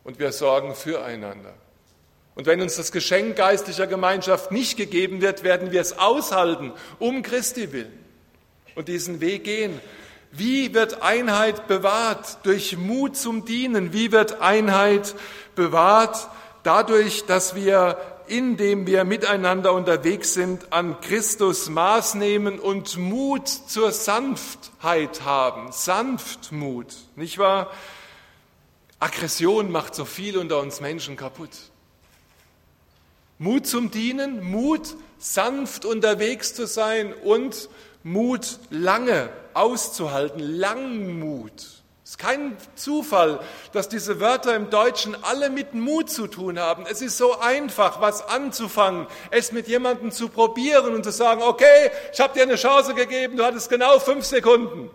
Und 0.04 0.20
wir 0.20 0.32
sorgen 0.32 0.76
füreinander. 0.76 1.54
Und 2.36 2.46
wenn 2.46 2.62
uns 2.62 2.76
das 2.76 2.92
Geschenk 2.92 3.36
geistlicher 3.36 3.88
Gemeinschaft 3.88 4.52
nicht 4.52 4.78
gegeben 4.78 5.22
wird, 5.22 5.44
werden 5.44 5.72
wir 5.72 5.82
es 5.82 5.98
aushalten, 5.98 6.72
um 6.98 7.22
Christi 7.22 7.74
willen 7.74 7.98
und 8.76 8.88
diesen 8.88 9.20
Weg 9.20 9.44
gehen. 9.44 9.80
Wie 10.32 10.74
wird 10.74 11.02
Einheit 11.02 11.68
bewahrt? 11.68 12.38
Durch 12.44 12.78
Mut 12.78 13.18
zum 13.18 13.46
Dienen. 13.46 13.94
Wie 13.94 14.12
wird 14.12 14.42
Einheit 14.42 15.16
bewahrt? 15.56 16.30
Dadurch, 16.64 17.26
dass 17.26 17.56
wir 17.56 17.98
indem 18.30 18.88
wir 18.88 19.04
miteinander 19.04 19.74
unterwegs 19.74 20.34
sind, 20.34 20.72
an 20.72 21.02
Christus 21.02 21.70
Maß 21.70 22.16
nehmen 22.16 22.60
und 22.60 22.98
Mut 22.98 23.48
zur 23.48 23.92
Sanftheit 23.92 25.24
haben. 25.24 25.72
Sanftmut, 25.72 26.96
nicht 27.16 27.38
wahr? 27.38 27.72
Aggression 29.00 29.72
macht 29.72 29.96
so 29.96 30.06
viel 30.06 30.38
unter 30.38 30.60
uns 30.60 30.82
Menschen 30.82 31.16
kaputt. 31.16 31.52
Mut 33.38 33.66
zum 33.66 33.90
Dienen, 33.92 34.44
Mut, 34.44 34.96
sanft 35.18 35.86
unterwegs 35.86 36.54
zu 36.54 36.68
sein 36.68 37.14
und 37.14 37.70
Mut 38.04 38.60
lange 38.70 39.30
auszuhalten, 39.54 40.40
Langmut. 40.40 41.79
Es 42.10 42.14
ist 42.14 42.18
kein 42.18 42.58
Zufall, 42.74 43.40
dass 43.72 43.88
diese 43.88 44.20
Wörter 44.20 44.56
im 44.56 44.72
Deutschen 44.72 45.16
alle 45.24 45.52
mit 45.52 45.76
Mut 45.76 46.10
zu 46.10 46.26
tun 46.26 46.58
haben. 46.58 46.88
Es 46.90 47.04
ist 47.04 47.20
so 47.20 47.40
einfach, 47.40 48.02
was 48.02 48.28
anzufangen, 48.28 49.06
es 49.30 49.52
mit 49.52 49.68
jemandem 49.68 50.12
zu 50.12 50.28
probieren 50.28 50.96
und 50.96 51.04
zu 51.04 51.12
sagen, 51.12 51.44
okay, 51.44 51.92
ich 52.12 52.20
habe 52.20 52.34
dir 52.34 52.42
eine 52.42 52.56
Chance 52.56 52.96
gegeben, 52.96 53.38
du 53.38 53.46
hattest 53.46 53.70
genau 53.70 54.00
fünf 54.00 54.26
Sekunden. 54.26 54.90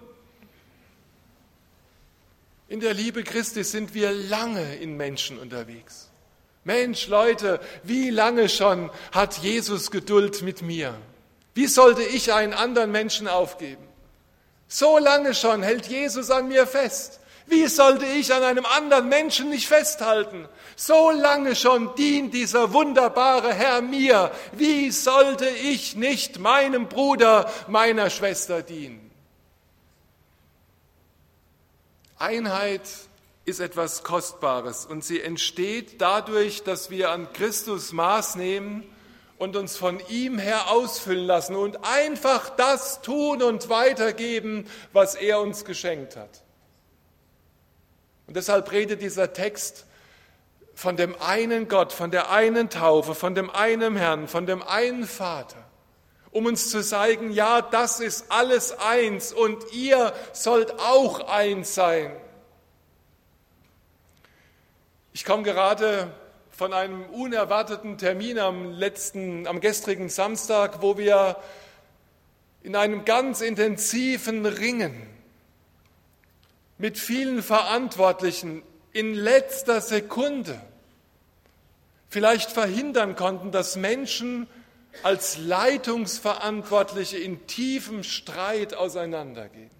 In 2.66 2.80
der 2.80 2.94
Liebe 2.94 3.22
Christi 3.22 3.62
sind 3.62 3.94
wir 3.94 4.10
lange 4.10 4.74
in 4.74 4.96
Menschen 4.96 5.38
unterwegs. 5.38 6.10
Mensch, 6.64 7.06
Leute, 7.06 7.60
wie 7.84 8.10
lange 8.10 8.48
schon 8.48 8.90
hat 9.12 9.38
Jesus 9.38 9.92
Geduld 9.92 10.42
mit 10.42 10.62
mir? 10.62 10.96
Wie 11.54 11.68
sollte 11.68 12.02
ich 12.02 12.32
einen 12.32 12.54
anderen 12.54 12.90
Menschen 12.90 13.28
aufgeben? 13.28 13.93
So 14.68 14.98
lange 14.98 15.34
schon 15.34 15.62
hält 15.62 15.86
Jesus 15.86 16.30
an 16.30 16.48
mir 16.48 16.66
fest. 16.66 17.20
Wie 17.46 17.66
sollte 17.66 18.06
ich 18.06 18.32
an 18.32 18.42
einem 18.42 18.64
anderen 18.64 19.08
Menschen 19.08 19.50
nicht 19.50 19.68
festhalten? 19.68 20.48
So 20.76 21.10
lange 21.10 21.54
schon 21.54 21.94
dient 21.94 22.32
dieser 22.32 22.72
wunderbare 22.72 23.52
Herr 23.52 23.82
mir. 23.82 24.30
Wie 24.52 24.90
sollte 24.90 25.46
ich 25.46 25.94
nicht 25.94 26.38
meinem 26.38 26.88
Bruder, 26.88 27.50
meiner 27.68 28.08
Schwester 28.08 28.62
dienen? 28.62 29.10
Einheit 32.18 32.88
ist 33.44 33.60
etwas 33.60 34.02
Kostbares 34.04 34.86
und 34.86 35.04
sie 35.04 35.20
entsteht 35.20 36.00
dadurch, 36.00 36.62
dass 36.62 36.88
wir 36.88 37.10
an 37.10 37.30
Christus 37.34 37.92
Maß 37.92 38.36
nehmen 38.36 38.84
und 39.38 39.56
uns 39.56 39.76
von 39.76 40.00
ihm 40.08 40.38
her 40.38 40.70
ausfüllen 40.70 41.26
lassen 41.26 41.56
und 41.56 41.84
einfach 41.84 42.50
das 42.50 43.02
tun 43.02 43.42
und 43.42 43.68
weitergeben, 43.68 44.66
was 44.92 45.14
er 45.14 45.40
uns 45.40 45.64
geschenkt 45.64 46.16
hat. 46.16 46.42
Und 48.26 48.36
deshalb 48.36 48.70
redet 48.72 49.02
dieser 49.02 49.32
Text 49.32 49.86
von 50.74 50.96
dem 50.96 51.14
einen 51.20 51.68
Gott, 51.68 51.92
von 51.92 52.10
der 52.10 52.30
einen 52.30 52.70
Taufe, 52.70 53.14
von 53.14 53.34
dem 53.34 53.50
einen 53.50 53.96
Herrn, 53.96 54.28
von 54.28 54.46
dem 54.46 54.62
einen 54.62 55.06
Vater, 55.06 55.62
um 56.30 56.46
uns 56.46 56.70
zu 56.70 56.82
zeigen, 56.82 57.30
ja, 57.30 57.62
das 57.62 58.00
ist 58.00 58.26
alles 58.30 58.78
eins 58.78 59.32
und 59.32 59.72
ihr 59.72 60.12
sollt 60.32 60.78
auch 60.80 61.28
eins 61.28 61.74
sein. 61.74 62.16
Ich 65.12 65.24
komme 65.24 65.44
gerade 65.44 66.12
von 66.56 66.72
einem 66.72 67.04
unerwarteten 67.06 67.98
Termin 67.98 68.38
am 68.38 68.70
letzten, 68.70 69.46
am 69.46 69.60
gestrigen 69.60 70.08
Samstag, 70.08 70.82
wo 70.82 70.96
wir 70.96 71.36
in 72.62 72.76
einem 72.76 73.04
ganz 73.04 73.40
intensiven 73.40 74.46
Ringen 74.46 75.06
mit 76.78 76.96
vielen 76.96 77.42
Verantwortlichen 77.42 78.62
in 78.92 79.14
letzter 79.14 79.80
Sekunde 79.80 80.60
vielleicht 82.08 82.52
verhindern 82.52 83.16
konnten, 83.16 83.50
dass 83.50 83.74
Menschen 83.74 84.46
als 85.02 85.38
Leitungsverantwortliche 85.38 87.18
in 87.18 87.48
tiefem 87.48 88.04
Streit 88.04 88.74
auseinandergehen. 88.74 89.73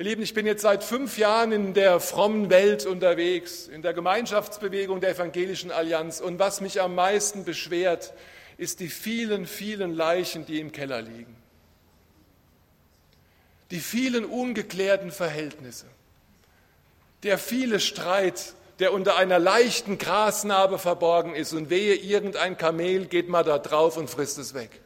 Ihr 0.00 0.06
Lieben, 0.06 0.22
ich 0.22 0.32
bin 0.32 0.46
jetzt 0.46 0.62
seit 0.62 0.82
fünf 0.82 1.18
Jahren 1.18 1.52
in 1.52 1.74
der 1.74 2.00
frommen 2.00 2.48
Welt 2.48 2.86
unterwegs, 2.86 3.68
in 3.68 3.82
der 3.82 3.92
Gemeinschaftsbewegung 3.92 5.02
der 5.02 5.10
Evangelischen 5.10 5.70
Allianz. 5.70 6.22
Und 6.22 6.38
was 6.38 6.62
mich 6.62 6.80
am 6.80 6.94
meisten 6.94 7.44
beschwert, 7.44 8.14
ist 8.56 8.80
die 8.80 8.88
vielen, 8.88 9.44
vielen 9.44 9.92
Leichen, 9.92 10.46
die 10.46 10.58
im 10.58 10.72
Keller 10.72 11.02
liegen. 11.02 11.36
Die 13.70 13.80
vielen 13.80 14.24
ungeklärten 14.24 15.10
Verhältnisse. 15.10 15.84
Der 17.22 17.36
viele 17.36 17.78
Streit, 17.78 18.54
der 18.78 18.94
unter 18.94 19.18
einer 19.18 19.38
leichten 19.38 19.98
Grasnarbe 19.98 20.78
verborgen 20.78 21.34
ist. 21.34 21.52
Und 21.52 21.68
wehe, 21.68 21.94
irgendein 21.94 22.56
Kamel 22.56 23.04
geht 23.04 23.28
mal 23.28 23.44
da 23.44 23.58
drauf 23.58 23.98
und 23.98 24.08
frisst 24.08 24.38
es 24.38 24.54
weg 24.54 24.80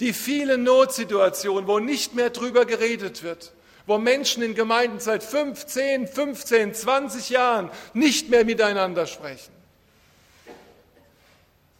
die 0.00 0.14
vielen 0.14 0.64
Notsituationen, 0.64 1.68
wo 1.68 1.78
nicht 1.78 2.14
mehr 2.14 2.30
drüber 2.30 2.64
geredet 2.64 3.22
wird, 3.22 3.52
wo 3.86 3.98
Menschen 3.98 4.42
in 4.42 4.54
Gemeinden 4.54 4.98
seit 4.98 5.22
15, 5.22 6.08
15, 6.08 6.74
20 6.74 7.30
Jahren 7.30 7.70
nicht 7.92 8.30
mehr 8.30 8.44
miteinander 8.44 9.06
sprechen. 9.06 9.52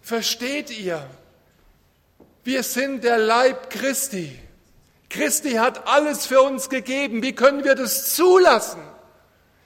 Versteht 0.03 0.71
ihr? 0.71 1.07
Wir 2.44 2.62
sind 2.62 3.05
der 3.05 3.18
Leib 3.18 3.71
Christi. 3.71 4.38
Christi 5.09 5.53
hat 5.53 5.87
alles 5.87 6.27
für 6.27 6.42
uns 6.42 6.68
gegeben. 6.68 7.23
Wie 7.23 7.35
können 7.35 7.64
wir 7.64 7.75
das 7.75 8.14
zulassen, 8.14 8.81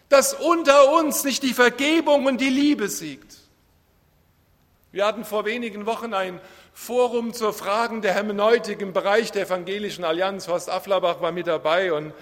dass 0.09 0.33
unter 0.35 0.93
uns 0.93 1.25
nicht 1.25 1.43
die 1.43 1.55
Vergebung 1.55 2.27
und 2.27 2.41
die 2.41 2.51
Liebe 2.51 2.89
siegt? 2.89 3.37
Wir 4.93 5.07
hatten 5.07 5.25
vor 5.25 5.45
wenigen 5.45 5.87
Wochen 5.87 6.15
ein 6.15 6.41
Forum 6.75 7.33
zur 7.33 7.55
Fragen 7.55 8.03
der 8.03 8.15
Hermeneutik 8.15 8.81
im 8.81 8.93
Bereich 8.93 9.33
der 9.33 9.47
Evangelischen 9.47 10.05
Allianz. 10.05 10.49
Horst 10.49 10.69
Afflerbach 10.69 11.21
war 11.21 11.33
mit 11.33 11.47
dabei 11.47 11.93
und 11.93 12.13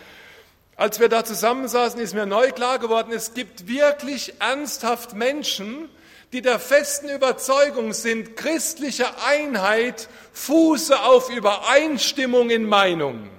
als 0.76 1.00
wir 1.00 1.08
da 1.08 1.24
zusammensaßen, 1.24 2.00
ist 2.00 2.14
mir 2.14 2.26
neu 2.26 2.50
klar 2.50 2.78
geworden, 2.78 3.12
es 3.12 3.34
gibt 3.34 3.66
wirklich 3.66 4.40
ernsthaft 4.40 5.14
Menschen, 5.14 5.88
die 6.32 6.42
der 6.42 6.58
festen 6.58 7.08
Überzeugung 7.08 7.92
sind, 7.92 8.36
christliche 8.36 9.06
Einheit 9.26 10.08
fuße 10.32 11.02
auf 11.02 11.30
Übereinstimmung 11.30 12.50
in 12.50 12.64
Meinungen. 12.64 13.30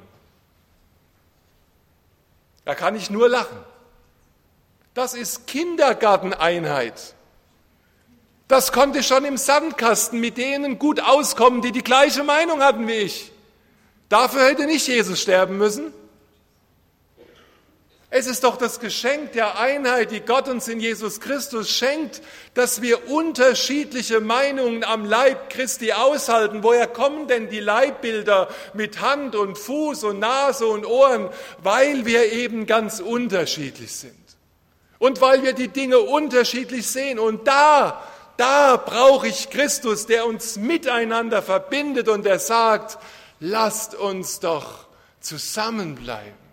Da 2.66 2.76
kann 2.76 2.96
ich 2.96 3.10
nur 3.10 3.30
lachen. 3.30 3.58
Das 4.94 5.16
ist 5.16 5.48
Kindergarteneinheit. 5.48 7.16
Das 8.48 8.72
konnte 8.72 9.04
schon 9.04 9.26
im 9.26 9.38
Sandkasten 9.38 10.20
mit 10.20 10.38
denen 10.38 10.80
gut 10.80 11.00
auskommen, 11.00 11.62
die 11.62 11.72
die 11.72 11.84
gleiche 11.84 12.24
Meinung 12.24 12.62
hatten 12.62 12.88
wie 12.88 12.94
ich. 12.94 13.32
Dafür 14.10 14.46
hätte 14.46 14.66
nicht 14.66 14.88
Jesus 14.88 15.22
sterben 15.22 15.58
müssen. 15.58 15.94
Es 18.16 18.28
ist 18.28 18.44
doch 18.44 18.58
das 18.58 18.80
Geschenk 18.80 19.32
der 19.32 19.58
Einheit, 19.58 20.12
die 20.12 20.20
Gott 20.20 20.48
uns 20.48 20.68
in 20.68 20.80
Jesus 20.80 21.20
Christus 21.20 21.72
schenkt, 21.72 22.22
dass 22.54 22.84
wir 22.84 23.10
unterschiedliche 23.10 24.20
Meinungen 24.20 24.84
am 24.84 25.04
Leib 25.04 25.50
Christi 25.50 25.94
aushalten. 25.94 26.62
Woher 26.62 26.86
kommen 26.86 27.28
denn 27.28 27.50
die 27.50 27.60
Leibbilder 27.60 28.50
mit 28.76 29.02
Hand 29.02 29.36
und 29.36 29.58
Fuß 29.58 30.04
und 30.04 30.20
Nase 30.20 30.68
und 30.68 30.86
Ohren? 30.86 31.28
Weil 31.64 32.06
wir 32.06 32.32
eben 32.32 32.68
ganz 32.68 33.00
unterschiedlich 33.00 33.96
sind. 33.96 34.14
Und 35.00 35.20
weil 35.20 35.42
wir 35.42 35.54
die 35.54 35.70
Dinge 35.70 35.98
unterschiedlich 35.98 36.86
sehen. 36.86 37.18
Und 37.18 37.48
da 37.48 38.04
da 38.38 38.78
brauche 38.78 39.28
ich 39.28 39.50
Christus, 39.50 40.06
der 40.06 40.26
uns 40.26 40.58
miteinander 40.58 41.42
verbindet 41.42 42.08
und 42.10 42.26
der 42.26 42.40
sagt, 42.40 42.98
lasst 43.40 43.96
uns 43.96 44.40
doch 44.40 44.88
zusammenbleiben. 45.20 46.44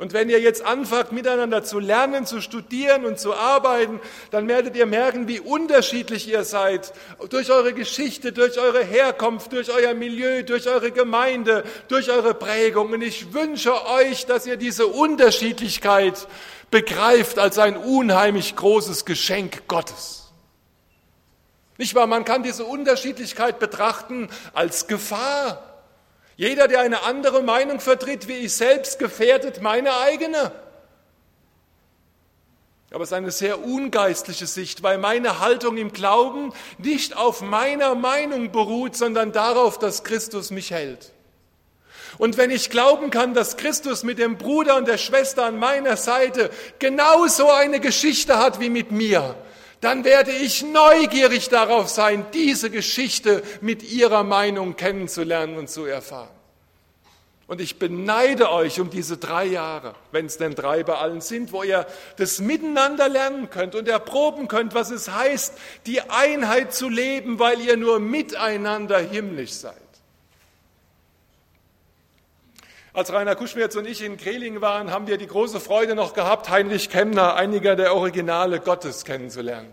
Und 0.00 0.14
wenn 0.14 0.30
ihr 0.30 0.40
jetzt 0.40 0.64
anfangt, 0.64 1.12
miteinander 1.12 1.62
zu 1.62 1.78
lernen, 1.78 2.24
zu 2.24 2.40
studieren 2.40 3.04
und 3.04 3.20
zu 3.20 3.34
arbeiten, 3.34 4.00
dann 4.30 4.48
werdet 4.48 4.74
ihr 4.74 4.86
merken, 4.86 5.28
wie 5.28 5.40
unterschiedlich 5.40 6.26
ihr 6.26 6.44
seid. 6.44 6.94
Durch 7.28 7.50
eure 7.50 7.74
Geschichte, 7.74 8.32
durch 8.32 8.58
eure 8.58 8.82
Herkunft, 8.82 9.52
durch 9.52 9.70
euer 9.70 9.92
Milieu, 9.92 10.42
durch 10.42 10.68
eure 10.68 10.90
Gemeinde, 10.90 11.64
durch 11.88 12.10
eure 12.10 12.32
Prägung. 12.32 12.94
Und 12.94 13.02
ich 13.02 13.34
wünsche 13.34 13.74
euch, 13.88 14.24
dass 14.24 14.46
ihr 14.46 14.56
diese 14.56 14.86
Unterschiedlichkeit 14.86 16.26
begreift 16.70 17.38
als 17.38 17.58
ein 17.58 17.76
unheimlich 17.76 18.56
großes 18.56 19.04
Geschenk 19.04 19.68
Gottes. 19.68 20.19
Nicht 21.80 21.94
wahr? 21.94 22.06
Man 22.06 22.26
kann 22.26 22.42
diese 22.42 22.66
Unterschiedlichkeit 22.66 23.58
betrachten 23.58 24.28
als 24.52 24.86
Gefahr. 24.86 25.80
Jeder, 26.36 26.68
der 26.68 26.80
eine 26.80 27.04
andere 27.04 27.42
Meinung 27.42 27.80
vertritt 27.80 28.28
wie 28.28 28.34
ich 28.34 28.54
selbst, 28.54 28.98
gefährdet 28.98 29.62
meine 29.62 29.96
eigene. 29.96 30.52
Aber 32.90 33.02
es 33.02 33.08
ist 33.08 33.14
eine 33.14 33.30
sehr 33.30 33.64
ungeistliche 33.64 34.46
Sicht, 34.46 34.82
weil 34.82 34.98
meine 34.98 35.40
Haltung 35.40 35.78
im 35.78 35.90
Glauben 35.90 36.52
nicht 36.76 37.16
auf 37.16 37.40
meiner 37.40 37.94
Meinung 37.94 38.52
beruht, 38.52 38.94
sondern 38.94 39.32
darauf, 39.32 39.78
dass 39.78 40.04
Christus 40.04 40.50
mich 40.50 40.72
hält. 40.72 41.12
Und 42.18 42.36
wenn 42.36 42.50
ich 42.50 42.68
glauben 42.68 43.08
kann, 43.08 43.32
dass 43.32 43.56
Christus 43.56 44.02
mit 44.02 44.18
dem 44.18 44.36
Bruder 44.36 44.76
und 44.76 44.86
der 44.86 44.98
Schwester 44.98 45.46
an 45.46 45.58
meiner 45.58 45.96
Seite 45.96 46.50
genauso 46.78 47.50
eine 47.50 47.80
Geschichte 47.80 48.36
hat 48.36 48.60
wie 48.60 48.68
mit 48.68 48.90
mir, 48.90 49.34
dann 49.80 50.04
werde 50.04 50.30
ich 50.30 50.62
neugierig 50.62 51.48
darauf 51.48 51.88
sein, 51.88 52.26
diese 52.34 52.70
Geschichte 52.70 53.42
mit 53.60 53.82
ihrer 53.82 54.24
Meinung 54.24 54.76
kennenzulernen 54.76 55.56
und 55.56 55.70
zu 55.70 55.84
erfahren. 55.86 56.28
Und 57.50 57.60
ich 57.60 57.80
beneide 57.80 58.52
euch 58.52 58.78
um 58.78 58.90
diese 58.90 59.16
drei 59.16 59.44
Jahre, 59.44 59.96
wenn 60.12 60.26
es 60.26 60.38
denn 60.38 60.54
drei 60.54 60.84
bei 60.84 60.94
allen 60.94 61.20
sind, 61.20 61.52
wo 61.52 61.64
ihr 61.64 61.84
das 62.16 62.38
miteinander 62.38 63.08
lernen 63.08 63.50
könnt 63.50 63.74
und 63.74 63.88
erproben 63.88 64.46
könnt, 64.46 64.72
was 64.72 64.92
es 64.92 65.10
heißt, 65.10 65.54
die 65.84 66.00
Einheit 66.00 66.72
zu 66.72 66.88
leben, 66.88 67.40
weil 67.40 67.60
ihr 67.60 67.76
nur 67.76 67.98
miteinander 67.98 69.00
himmlisch 69.00 69.50
seid. 69.50 69.74
Als 72.92 73.12
Rainer 73.12 73.36
Kuschmerz 73.36 73.76
und 73.76 73.86
ich 73.86 74.02
in 74.02 74.16
Kreling 74.16 74.60
waren, 74.60 74.90
haben 74.90 75.06
wir 75.06 75.16
die 75.16 75.28
große 75.28 75.60
Freude 75.60 75.94
noch 75.94 76.12
gehabt, 76.12 76.50
Heinrich 76.50 76.90
Kemner, 76.90 77.36
einiger 77.36 77.76
der 77.76 77.94
Originale 77.94 78.58
Gottes, 78.58 79.04
kennenzulernen. 79.04 79.72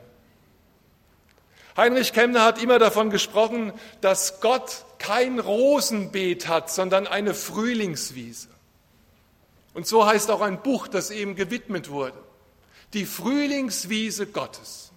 Heinrich 1.76 2.14
Kemner 2.14 2.44
hat 2.44 2.62
immer 2.62 2.78
davon 2.78 3.10
gesprochen, 3.10 3.74
dass 4.02 4.40
Gott 4.40 4.86
kein 5.00 5.40
Rosenbeet 5.40 6.48
hat, 6.48 6.72
sondern 6.72 7.08
eine 7.08 7.34
Frühlingswiese. 7.34 8.50
Und 9.74 9.88
so 9.88 10.06
heißt 10.06 10.30
auch 10.32 10.42
ein 10.42 10.62
Buch, 10.62 10.88
das 10.88 11.12
ihm 11.12 11.36
gewidmet 11.36 11.90
wurde. 11.90 12.18
Die 12.94 13.06
Frühlingswiese 13.06 14.28
Gottes. 14.28 14.92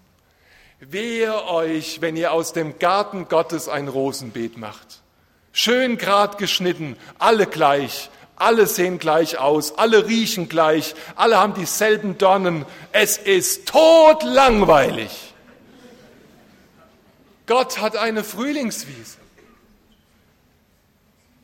Wehe 0.78 1.44
euch, 1.48 2.00
wenn 2.00 2.16
ihr 2.16 2.32
aus 2.32 2.54
dem 2.54 2.78
Garten 2.78 3.28
Gottes 3.28 3.68
ein 3.68 3.88
Rosenbeet 3.88 4.56
macht. 4.56 4.99
Schön 5.52 5.98
grad 5.98 6.38
geschnitten, 6.38 6.96
alle 7.18 7.46
gleich, 7.46 8.10
alle 8.36 8.66
sehen 8.66 8.98
gleich 8.98 9.38
aus, 9.38 9.78
alle 9.78 10.06
riechen 10.06 10.48
gleich, 10.48 10.94
alle 11.16 11.38
haben 11.38 11.54
dieselben 11.54 12.18
Dornen. 12.18 12.64
Es 12.92 13.18
ist 13.18 13.68
totlangweilig. 13.68 15.34
Gott 17.46 17.80
hat 17.80 17.96
eine 17.96 18.22
Frühlingswiese. 18.22 19.18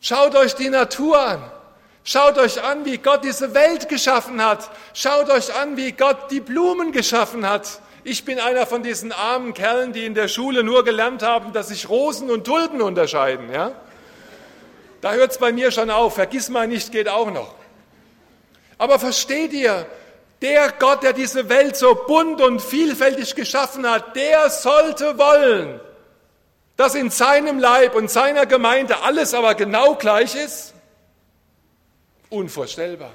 Schaut 0.00 0.36
euch 0.36 0.54
die 0.54 0.70
Natur 0.70 1.20
an. 1.20 1.50
Schaut 2.04 2.38
euch 2.38 2.62
an, 2.62 2.84
wie 2.84 2.98
Gott 2.98 3.24
diese 3.24 3.54
Welt 3.54 3.88
geschaffen 3.88 4.40
hat. 4.40 4.70
Schaut 4.94 5.28
euch 5.28 5.52
an, 5.52 5.76
wie 5.76 5.90
Gott 5.90 6.30
die 6.30 6.38
Blumen 6.38 6.92
geschaffen 6.92 7.48
hat. 7.48 7.80
Ich 8.04 8.24
bin 8.24 8.38
einer 8.38 8.66
von 8.66 8.84
diesen 8.84 9.10
armen 9.10 9.52
Kerlen, 9.52 9.92
die 9.92 10.06
in 10.06 10.14
der 10.14 10.28
Schule 10.28 10.62
nur 10.62 10.84
gelernt 10.84 11.24
haben, 11.24 11.52
dass 11.52 11.68
sich 11.68 11.88
Rosen 11.88 12.30
und 12.30 12.44
Tulpen 12.44 12.80
unterscheiden. 12.80 13.52
Ja? 13.52 13.72
Da 15.00 15.12
hört 15.12 15.32
es 15.32 15.38
bei 15.38 15.52
mir 15.52 15.70
schon 15.70 15.90
auf. 15.90 16.14
Vergiss 16.14 16.48
mal 16.48 16.66
nicht, 16.66 16.92
geht 16.92 17.08
auch 17.08 17.30
noch. 17.30 17.54
Aber 18.78 18.98
versteht 18.98 19.52
ihr, 19.52 19.86
der 20.42 20.72
Gott, 20.72 21.02
der 21.02 21.12
diese 21.12 21.48
Welt 21.48 21.76
so 21.76 21.94
bunt 21.94 22.40
und 22.40 22.60
vielfältig 22.60 23.34
geschaffen 23.34 23.88
hat, 23.88 24.16
der 24.16 24.50
sollte 24.50 25.16
wollen, 25.18 25.80
dass 26.76 26.94
in 26.94 27.10
seinem 27.10 27.58
Leib 27.58 27.94
und 27.94 28.10
seiner 28.10 28.44
Gemeinde 28.44 29.02
alles 29.02 29.32
aber 29.32 29.54
genau 29.54 29.94
gleich 29.94 30.34
ist? 30.34 30.74
Unvorstellbar. 32.28 33.12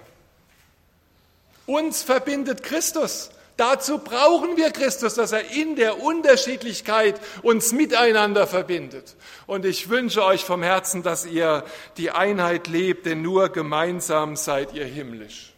Uns 1.68 2.02
verbindet 2.02 2.64
Christus. 2.64 3.30
Dazu 3.62 4.00
brauchen 4.00 4.58
wir 4.58 4.72
Christus, 4.72 5.14
dass 5.14 5.34
er 5.34 5.52
in 5.52 5.76
der 5.76 6.02
Unterschiedlichkeit 6.02 7.22
uns 7.44 7.74
miteinander 7.74 8.48
verbindet. 8.48 9.16
Und 9.46 9.66
ich 9.66 9.88
wünsche 9.88 10.26
euch 10.26 10.44
vom 10.44 10.64
Herzen, 10.64 11.04
dass 11.04 11.28
ihr 11.28 11.64
die 11.96 12.10
Einheit 12.10 12.68
lebt, 12.68 13.06
denn 13.06 13.22
nur 13.22 13.50
gemeinsam 13.50 14.36
seid 14.36 14.74
ihr 14.74 14.86
himmlisch. 14.86 15.54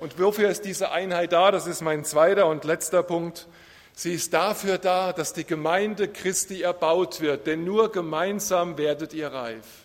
Und 0.00 0.18
wofür 0.18 0.48
ist 0.48 0.64
diese 0.64 0.90
Einheit 0.90 1.30
da? 1.30 1.52
Das 1.52 1.68
ist 1.68 1.82
mein 1.82 2.04
zweiter 2.04 2.46
und 2.46 2.64
letzter 2.64 3.04
Punkt. 3.04 3.46
Sie 3.92 4.14
ist 4.14 4.34
dafür 4.34 4.78
da, 4.78 5.12
dass 5.12 5.32
die 5.32 5.44
Gemeinde 5.44 6.08
Christi 6.08 6.62
erbaut 6.62 7.20
wird, 7.20 7.46
denn 7.46 7.62
nur 7.62 7.92
gemeinsam 7.92 8.76
werdet 8.76 9.14
ihr 9.14 9.28
reif. 9.28 9.83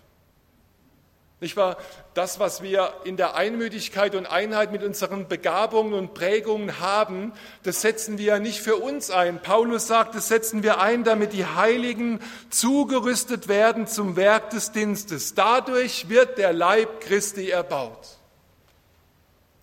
Nicht 1.40 1.56
wahr? 1.56 1.78
Das, 2.12 2.38
was 2.38 2.62
wir 2.62 2.92
in 3.04 3.16
der 3.16 3.34
Einmütigkeit 3.34 4.14
und 4.14 4.26
Einheit 4.26 4.72
mit 4.72 4.82
unseren 4.82 5.26
Begabungen 5.26 5.94
und 5.94 6.12
Prägungen 6.12 6.80
haben, 6.80 7.32
das 7.62 7.80
setzen 7.80 8.18
wir 8.18 8.26
ja 8.26 8.38
nicht 8.38 8.60
für 8.60 8.76
uns 8.76 9.10
ein. 9.10 9.40
Paulus 9.40 9.86
sagt, 9.86 10.14
das 10.14 10.28
setzen 10.28 10.62
wir 10.62 10.82
ein, 10.82 11.02
damit 11.02 11.32
die 11.32 11.46
Heiligen 11.46 12.20
zugerüstet 12.50 13.48
werden 13.48 13.86
zum 13.86 14.16
Werk 14.16 14.50
des 14.50 14.72
Dienstes. 14.72 15.34
Dadurch 15.34 16.10
wird 16.10 16.36
der 16.36 16.52
Leib 16.52 17.00
Christi 17.00 17.48
erbaut. 17.48 18.19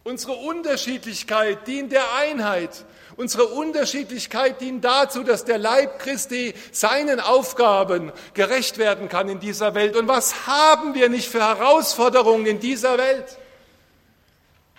Unsere 0.07 0.35
Unterschiedlichkeit 0.35 1.67
dient 1.67 1.91
der 1.91 2.13
Einheit. 2.15 2.85
Unsere 3.17 3.47
Unterschiedlichkeit 3.47 4.61
dient 4.61 4.85
dazu, 4.85 5.21
dass 5.21 5.43
der 5.43 5.57
Leib 5.57 5.99
Christi 5.99 6.53
seinen 6.71 7.19
Aufgaben 7.19 8.13
gerecht 8.33 8.77
werden 8.77 9.09
kann 9.09 9.27
in 9.27 9.41
dieser 9.41 9.75
Welt. 9.75 9.97
Und 9.97 10.07
was 10.07 10.47
haben 10.47 10.95
wir 10.95 11.09
nicht 11.09 11.27
für 11.27 11.41
Herausforderungen 11.41 12.45
in 12.45 12.61
dieser 12.61 12.97
Welt? 12.97 13.37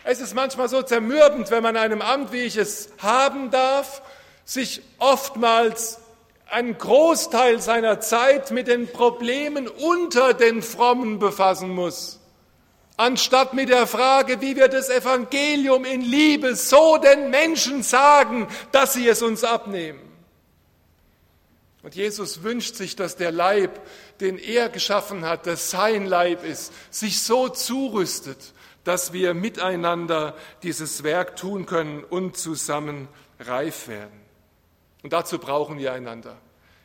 Es 0.03 0.21
ist 0.21 0.35
manchmal 0.35 0.71
so 0.71 0.81
zermürbend, 0.81 1.51
wenn 1.51 1.63
man 1.63 1.77
einem 1.77 2.01
Amt, 2.01 2.33
wie 2.33 2.45
ich 2.45 2.57
es 2.57 2.89
haben 2.97 3.51
darf, 3.51 4.01
sich 4.47 4.81
oftmals 4.99 5.99
einen 6.49 6.79
Großteil 6.79 7.61
seiner 7.61 8.01
Zeit 8.01 8.51
mit 8.51 8.67
den 8.67 8.91
Problemen 8.91 9.69
unter 9.69 10.33
den 10.33 10.63
Frommen 10.63 11.19
befassen 11.19 11.69
muss 11.69 12.18
anstatt 12.99 13.55
mit 13.55 13.71
der 13.71 13.87
Frage, 13.87 14.43
wie 14.43 14.57
wir 14.57 14.69
das 14.69 14.91
Evangelium 14.91 15.87
in 15.87 16.03
Liebe 16.03 16.55
so 16.55 16.99
den 16.99 17.31
Menschen 17.31 17.83
sagen, 17.83 18.47
dass 18.73 18.93
sie 18.93 19.09
es 19.09 19.23
uns 19.23 19.45
abnehmen. 19.45 20.01
Und 21.83 21.95
Jesus 21.95 22.43
wünscht 22.43 22.75
sich, 22.75 22.97
dass 22.97 23.17
der 23.17 23.31
Leib, 23.31 23.81
den 24.21 24.37
er 24.37 24.69
geschaffen 24.69 25.25
hat, 25.25 25.47
dass 25.47 25.71
sein 25.71 26.05
Leib 26.05 26.45
ist, 26.45 26.73
sich 26.91 27.23
so 27.23 27.49
zurüstet, 27.49 28.53
dass 28.85 29.13
wir 29.13 29.33
miteinander 29.33 30.35
dieses 30.63 31.05
Werk 31.05 31.37
tun 31.37 31.67
können 31.67 32.03
und 32.03 32.37
zusammen 32.37 33.09
reif 33.39 33.87
werden. 33.87 34.21
Und 35.03 35.13
dazu 35.13 35.39
brauchen 35.39 35.79
wir 35.79 35.93
einander 35.93 36.37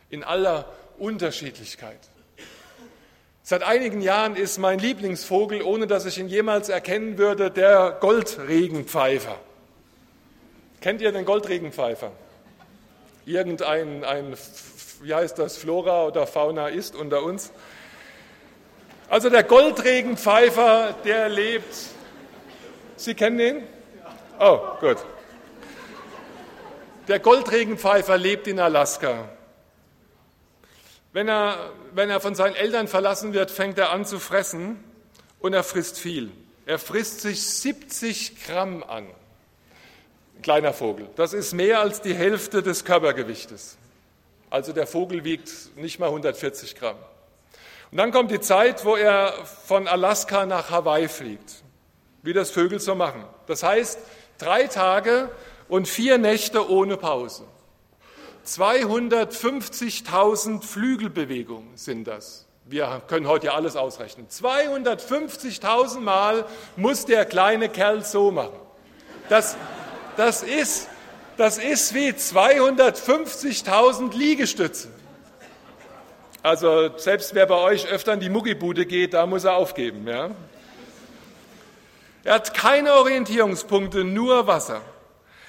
in 0.10 0.23
aller 0.23 0.71
Unterschiedlichkeit. 0.99 1.99
Seit 3.45 3.62
einigen 3.62 3.99
Jahren 3.99 4.38
ist 4.38 4.58
mein 4.58 4.79
Lieblingsvogel, 4.79 5.62
ohne 5.63 5.86
dass 5.86 6.06
ich 6.06 6.17
ihn 6.17 6.29
jemals 6.29 6.69
erkennen 6.69 7.17
würde, 7.17 7.51
der 7.51 7.97
Goldregenpfeifer. 7.99 9.38
Kennt 10.79 11.01
ihr 11.01 11.12
den 11.12 11.25
Goldregenpfeifer? 11.25 12.13
Irgendein, 13.25 14.06
ein, 14.06 14.38
wie 15.01 15.13
heißt 15.13 15.38
das, 15.39 15.58
Flora 15.58 16.06
oder 16.06 16.25
Fauna 16.25 16.69
ist 16.69 16.95
unter 16.95 17.21
uns. 17.23 17.51
Also 19.10 19.29
der 19.29 19.43
Goldregenpfeifer, 19.43 20.95
der 21.03 21.27
lebt. 21.27 21.75
Sie 22.95 23.13
kennen 23.13 23.39
ihn? 23.39 23.63
Oh, 24.39 24.60
gut. 24.79 24.97
Der 27.10 27.19
Goldregenpfeifer 27.19 28.17
lebt 28.17 28.47
in 28.47 28.62
Alaska. 28.62 29.27
Wenn 31.12 31.27
er, 31.27 31.71
wenn 31.95 32.10
er 32.10 32.19
von 32.19 32.36
seinen 32.36 32.56
Eltern 32.56 32.88
verlassen 32.88 33.34
wird, 33.34 33.51
fängt 33.51 33.77
er 33.77 33.91
an 33.91 34.06
zu 34.06 34.19
fressen 34.19 34.84
und 35.39 35.53
er 35.53 35.63
frisst 35.63 35.99
viel. 35.99 36.32
Er 36.65 36.79
frisst 36.79 37.21
sich 37.21 37.41
70 37.41 38.45
Gramm 38.45 38.84
an. 38.84 39.08
Kleiner 40.41 40.73
Vogel. 40.73 41.08
Das 41.15 41.34
ist 41.34 41.53
mehr 41.53 41.79
als 41.79 42.01
die 42.01 42.13
Hälfte 42.13 42.63
des 42.63 42.86
Körpergewichtes. 42.86 43.77
Also 44.49 44.73
der 44.73 44.88
Vogel 44.88 45.23
wiegt 45.23 45.75
nicht 45.75 45.99
mal 45.99 46.08
140 46.08 46.75
Gramm. 46.75 46.97
Und 47.91 47.97
dann 47.97 48.12
kommt 48.12 48.32
die 48.32 48.39
Zeit, 48.39 48.86
wo 48.86 48.95
er 48.95 49.34
von 49.45 49.88
Alaska 49.88 50.45
nach 50.45 50.69
Hawaii 50.69 51.08
fliegt, 51.08 51.63
wie 52.21 52.34
das 52.34 52.51
Vögel 52.51 52.79
so 52.79 52.95
machen. 52.95 53.23
Das 53.47 53.63
heißt, 53.63 53.99
drei 54.38 54.67
Tage 54.67 55.29
und 55.67 55.88
vier 55.88 56.17
Nächte 56.17 56.69
ohne 56.69 56.97
Pause. 56.97 57.43
250.000 58.45 60.63
Flügelbewegungen 60.63 61.77
sind 61.77 62.08
das. 62.08 62.47
Wir 62.65 63.01
können 63.08 63.27
heute 63.27 63.47
ja 63.47 63.56
alles 63.56 63.75
ausrechnen. 63.75 64.27
250.000 64.27 65.99
Mal 65.99 66.45
muss 66.75 67.06
der 67.06 67.25
kleine 67.25 67.69
Kerl 67.69 68.03
so 68.03 68.32
machen. 68.32 68.60
Das, 69.29 69.56
das, 70.17 70.43
ist, 70.43 70.89
das 71.38 71.58
ist 71.58 71.93
wie 71.93 72.10
250.000 72.10 74.13
Liegestütze. 74.15 74.89
Also 76.41 76.97
selbst 76.97 77.36
wer 77.36 77.45
bei 77.45 77.56
euch 77.56 77.88
öfter 77.88 78.13
in 78.13 78.19
die 78.19 78.29
Muggibude 78.29 78.86
geht, 78.86 79.13
da 79.13 79.25
muss 79.25 79.45
er 79.45 79.56
aufgeben. 79.56 80.06
Ja? 80.08 80.32
Er 82.25 82.36
hat 82.36 82.53
keine 82.53 82.93
Orientierungspunkte, 82.93 84.03
nur 84.03 84.47
Wasser. 84.47 84.82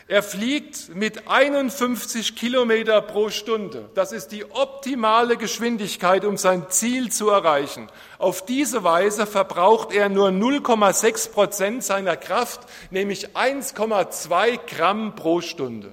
Er 0.07 0.23
fliegt 0.23 0.95
mit 0.95 1.29
51 1.29 2.37
Kilometer 2.37 3.01
pro 3.01 3.31
Stunde. 3.31 3.89
Das 3.95 4.13
ist 4.13 4.29
die 4.33 4.45
optimale 4.51 5.39
Geschwindigkeit, 5.39 6.27
um 6.27 6.37
sein 6.37 6.67
Ziel 6.69 7.11
zu 7.11 7.31
erreichen. 7.31 7.89
Auf 8.19 8.45
diese 8.45 8.85
Weise 8.85 9.27
verbraucht 9.27 9.93
er 9.93 10.11
nur 10.11 10.29
0,6 10.29 11.31
Prozent 11.31 11.85
seiner 11.85 12.19
Kraft, 12.19 12.61
nämlich 12.91 13.31
1,2 13.31 14.59
Gramm 14.67 15.15
pro 15.15 15.41
Stunde. 15.41 15.91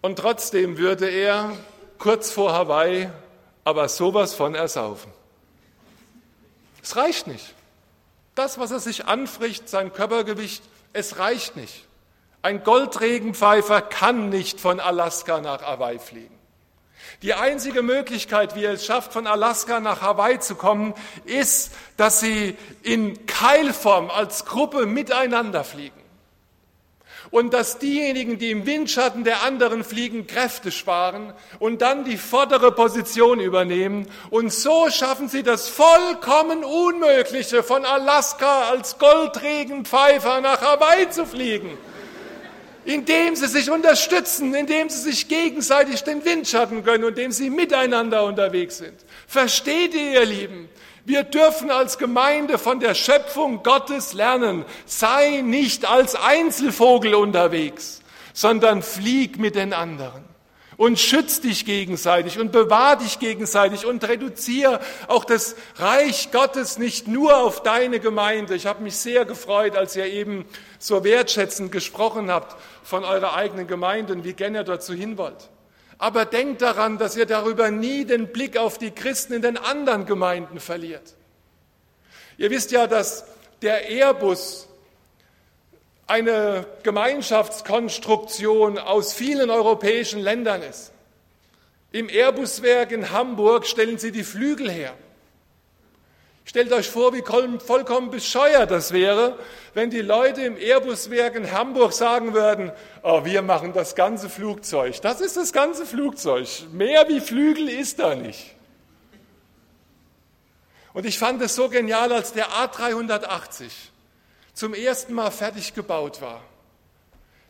Und 0.00 0.18
trotzdem 0.18 0.78
würde 0.78 1.10
er 1.10 1.52
kurz 1.98 2.30
vor 2.30 2.54
Hawaii 2.54 3.10
aber 3.62 3.90
sowas 3.90 4.32
von 4.32 4.54
ersaufen. 4.54 5.12
Es 6.82 6.96
reicht 6.96 7.26
nicht. 7.26 7.54
Das, 8.38 8.56
was 8.56 8.70
er 8.70 8.78
sich 8.78 9.06
anfricht, 9.06 9.68
sein 9.68 9.92
Körpergewicht, 9.92 10.62
es 10.92 11.18
reicht 11.18 11.56
nicht. 11.56 11.88
Ein 12.40 12.62
Goldregenpfeifer 12.62 13.82
kann 13.82 14.28
nicht 14.28 14.60
von 14.60 14.78
Alaska 14.78 15.40
nach 15.40 15.62
Hawaii 15.62 15.98
fliegen. 15.98 16.38
Die 17.22 17.34
einzige 17.34 17.82
Möglichkeit, 17.82 18.54
wie 18.54 18.64
er 18.64 18.74
es 18.74 18.86
schafft, 18.86 19.12
von 19.12 19.26
Alaska 19.26 19.80
nach 19.80 20.02
Hawaii 20.02 20.38
zu 20.38 20.54
kommen, 20.54 20.94
ist, 21.24 21.72
dass 21.96 22.20
sie 22.20 22.56
in 22.84 23.26
Keilform 23.26 24.08
als 24.08 24.44
Gruppe 24.44 24.86
miteinander 24.86 25.64
fliegen. 25.64 25.97
Und 27.30 27.52
dass 27.52 27.78
diejenigen, 27.78 28.38
die 28.38 28.50
im 28.50 28.64
Windschatten 28.64 29.24
der 29.24 29.42
anderen 29.42 29.84
fliegen, 29.84 30.26
Kräfte 30.26 30.72
sparen 30.72 31.34
und 31.58 31.82
dann 31.82 32.04
die 32.04 32.16
vordere 32.16 32.72
Position 32.72 33.40
übernehmen. 33.40 34.06
Und 34.30 34.52
so 34.52 34.88
schaffen 34.90 35.28
sie 35.28 35.42
das 35.42 35.68
vollkommen 35.68 36.64
Unmögliche, 36.64 37.62
von 37.62 37.84
Alaska 37.84 38.70
als 38.70 38.98
Goldregenpfeifer 38.98 40.40
nach 40.40 40.62
Hawaii 40.62 41.10
zu 41.10 41.26
fliegen 41.26 41.76
indem 42.88 43.36
sie 43.36 43.48
sich 43.48 43.70
unterstützen, 43.70 44.54
indem 44.54 44.88
sie 44.88 44.98
sich 44.98 45.28
gegenseitig 45.28 46.02
den 46.04 46.24
Windschatten 46.24 46.82
gönnen 46.82 47.08
indem 47.08 47.32
sie 47.32 47.50
miteinander 47.50 48.24
unterwegs 48.24 48.78
sind. 48.78 48.94
Versteht 49.26 49.94
ihr, 49.94 50.12
ihr 50.12 50.24
Lieben? 50.24 50.68
Wir 51.08 51.22
dürfen 51.22 51.70
als 51.70 51.96
Gemeinde 51.96 52.58
von 52.58 52.80
der 52.80 52.94
Schöpfung 52.94 53.62
Gottes 53.62 54.12
lernen. 54.12 54.66
Sei 54.84 55.40
nicht 55.40 55.88
als 55.88 56.14
Einzelvogel 56.14 57.14
unterwegs, 57.14 58.02
sondern 58.34 58.82
flieg 58.82 59.38
mit 59.38 59.54
den 59.54 59.72
anderen 59.72 60.22
und 60.76 60.98
schütz 60.98 61.40
dich 61.40 61.64
gegenseitig 61.64 62.38
und 62.38 62.52
bewahr 62.52 62.96
dich 62.96 63.18
gegenseitig 63.20 63.86
und 63.86 64.06
reduziere 64.06 64.80
auch 65.06 65.24
das 65.24 65.56
Reich 65.76 66.30
Gottes 66.30 66.76
nicht 66.76 67.08
nur 67.08 67.38
auf 67.38 67.62
deine 67.62 68.00
Gemeinde. 68.00 68.54
Ich 68.54 68.66
habe 68.66 68.82
mich 68.82 68.98
sehr 68.98 69.24
gefreut, 69.24 69.78
als 69.78 69.96
ihr 69.96 70.04
eben 70.04 70.44
so 70.78 71.04
wertschätzend 71.04 71.72
gesprochen 71.72 72.30
habt 72.30 72.54
von 72.82 73.04
eurer 73.04 73.34
eigenen 73.34 73.66
Gemeinde 73.66 74.12
und 74.12 74.24
wie 74.24 74.34
gerne 74.34 74.58
ihr 74.58 74.64
dazu 74.64 74.92
hin 74.92 75.16
wollt. 75.16 75.48
Aber 75.98 76.24
denkt 76.24 76.62
daran, 76.62 76.96
dass 76.96 77.16
ihr 77.16 77.26
darüber 77.26 77.70
nie 77.70 78.04
den 78.04 78.28
Blick 78.28 78.56
auf 78.56 78.78
die 78.78 78.92
Christen 78.92 79.32
in 79.32 79.42
den 79.42 79.56
anderen 79.56 80.06
Gemeinden 80.06 80.60
verliert. 80.60 81.14
Ihr 82.36 82.50
wisst 82.50 82.70
ja, 82.70 82.86
dass 82.86 83.24
der 83.62 83.88
Airbus 83.88 84.68
eine 86.06 86.66
Gemeinschaftskonstruktion 86.84 88.78
aus 88.78 89.12
vielen 89.12 89.50
europäischen 89.50 90.20
Ländern 90.20 90.62
ist. 90.62 90.92
Im 91.90 92.08
Airbuswerk 92.08 92.92
in 92.92 93.10
Hamburg 93.10 93.66
stellen 93.66 93.98
sie 93.98 94.12
die 94.12 94.22
Flügel 94.24 94.70
her. 94.70 94.94
Stellt 96.48 96.72
euch 96.72 96.88
vor, 96.88 97.12
wie 97.12 97.22
vollkommen 97.58 98.10
bescheuert 98.10 98.70
das 98.70 98.92
wäre, 98.92 99.38
wenn 99.74 99.90
die 99.90 100.00
Leute 100.00 100.40
im 100.40 100.56
Airbuswerk 100.56 101.34
in 101.34 101.52
Hamburg 101.52 101.92
sagen 101.92 102.32
würden, 102.32 102.72
oh, 103.02 103.26
wir 103.26 103.42
machen 103.42 103.74
das 103.74 103.94
ganze 103.94 104.30
Flugzeug. 104.30 104.98
Das 105.02 105.20
ist 105.20 105.36
das 105.36 105.52
ganze 105.52 105.84
Flugzeug. 105.84 106.48
Mehr 106.72 107.06
wie 107.06 107.20
Flügel 107.20 107.68
ist 107.68 107.98
da 107.98 108.14
nicht. 108.14 108.54
Und 110.94 111.04
ich 111.04 111.18
fand 111.18 111.42
es 111.42 111.54
so 111.54 111.68
genial, 111.68 112.14
als 112.14 112.32
der 112.32 112.48
A380 112.48 113.70
zum 114.54 114.72
ersten 114.72 115.12
Mal 115.12 115.30
fertig 115.30 115.74
gebaut 115.74 116.22
war, 116.22 116.42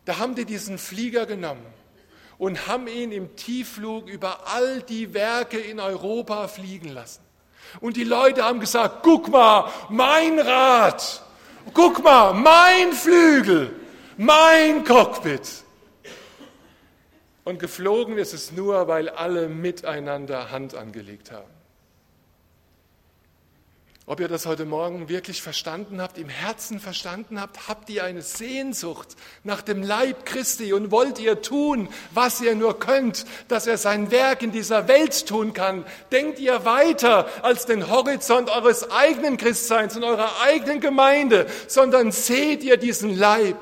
da 0.03 0.17
haben 0.17 0.35
die 0.35 0.43
diesen 0.43 0.77
Flieger 0.77 1.25
genommen 1.25 1.65
und 2.37 2.67
haben 2.67 2.87
ihn 2.87 3.13
im 3.13 3.37
Tiefflug 3.37 4.09
über 4.09 4.45
all 4.47 4.81
die 4.81 5.13
Werke 5.13 5.57
in 5.57 5.79
Europa 5.79 6.49
fliegen 6.49 6.89
lassen. 6.89 7.28
Und 7.79 7.97
die 7.97 8.03
Leute 8.03 8.43
haben 8.43 8.59
gesagt, 8.59 8.99
guck 9.03 9.29
mal, 9.29 9.71
mein 9.89 10.39
Rad, 10.39 11.23
guck 11.73 12.03
mal, 12.03 12.33
mein 12.33 12.93
Flügel, 12.93 13.71
mein 14.17 14.83
Cockpit. 14.83 15.63
Und 17.43 17.59
geflogen 17.59 18.17
ist 18.17 18.33
es 18.33 18.51
nur, 18.51 18.87
weil 18.87 19.09
alle 19.09 19.47
miteinander 19.47 20.51
Hand 20.51 20.75
angelegt 20.75 21.31
haben. 21.31 21.58
Ob 24.09 24.19
ihr 24.19 24.27
das 24.27 24.47
heute 24.47 24.65
Morgen 24.65 25.07
wirklich 25.07 25.39
verstanden 25.43 26.01
habt, 26.01 26.17
im 26.17 26.29
Herzen 26.29 26.79
verstanden 26.79 27.39
habt, 27.39 27.67
habt 27.67 27.91
ihr 27.91 28.03
eine 28.03 28.23
Sehnsucht 28.23 29.09
nach 29.43 29.61
dem 29.61 29.83
Leib 29.83 30.25
Christi 30.25 30.73
und 30.73 30.89
wollt 30.89 31.19
ihr 31.19 31.43
tun, 31.43 31.87
was 32.09 32.41
ihr 32.41 32.55
nur 32.55 32.79
könnt, 32.79 33.27
dass 33.49 33.67
er 33.67 33.77
sein 33.77 34.09
Werk 34.09 34.41
in 34.41 34.51
dieser 34.51 34.87
Welt 34.87 35.27
tun 35.27 35.53
kann. 35.53 35.85
Denkt 36.11 36.39
ihr 36.39 36.65
weiter 36.65 37.27
als 37.43 37.67
den 37.67 37.87
Horizont 37.87 38.49
eures 38.49 38.89
eigenen 38.89 39.37
Christseins 39.37 39.95
und 39.95 40.03
eurer 40.03 40.41
eigenen 40.41 40.79
Gemeinde, 40.79 41.45
sondern 41.67 42.11
seht 42.11 42.63
ihr 42.63 42.77
diesen 42.77 43.15
Leib 43.15 43.57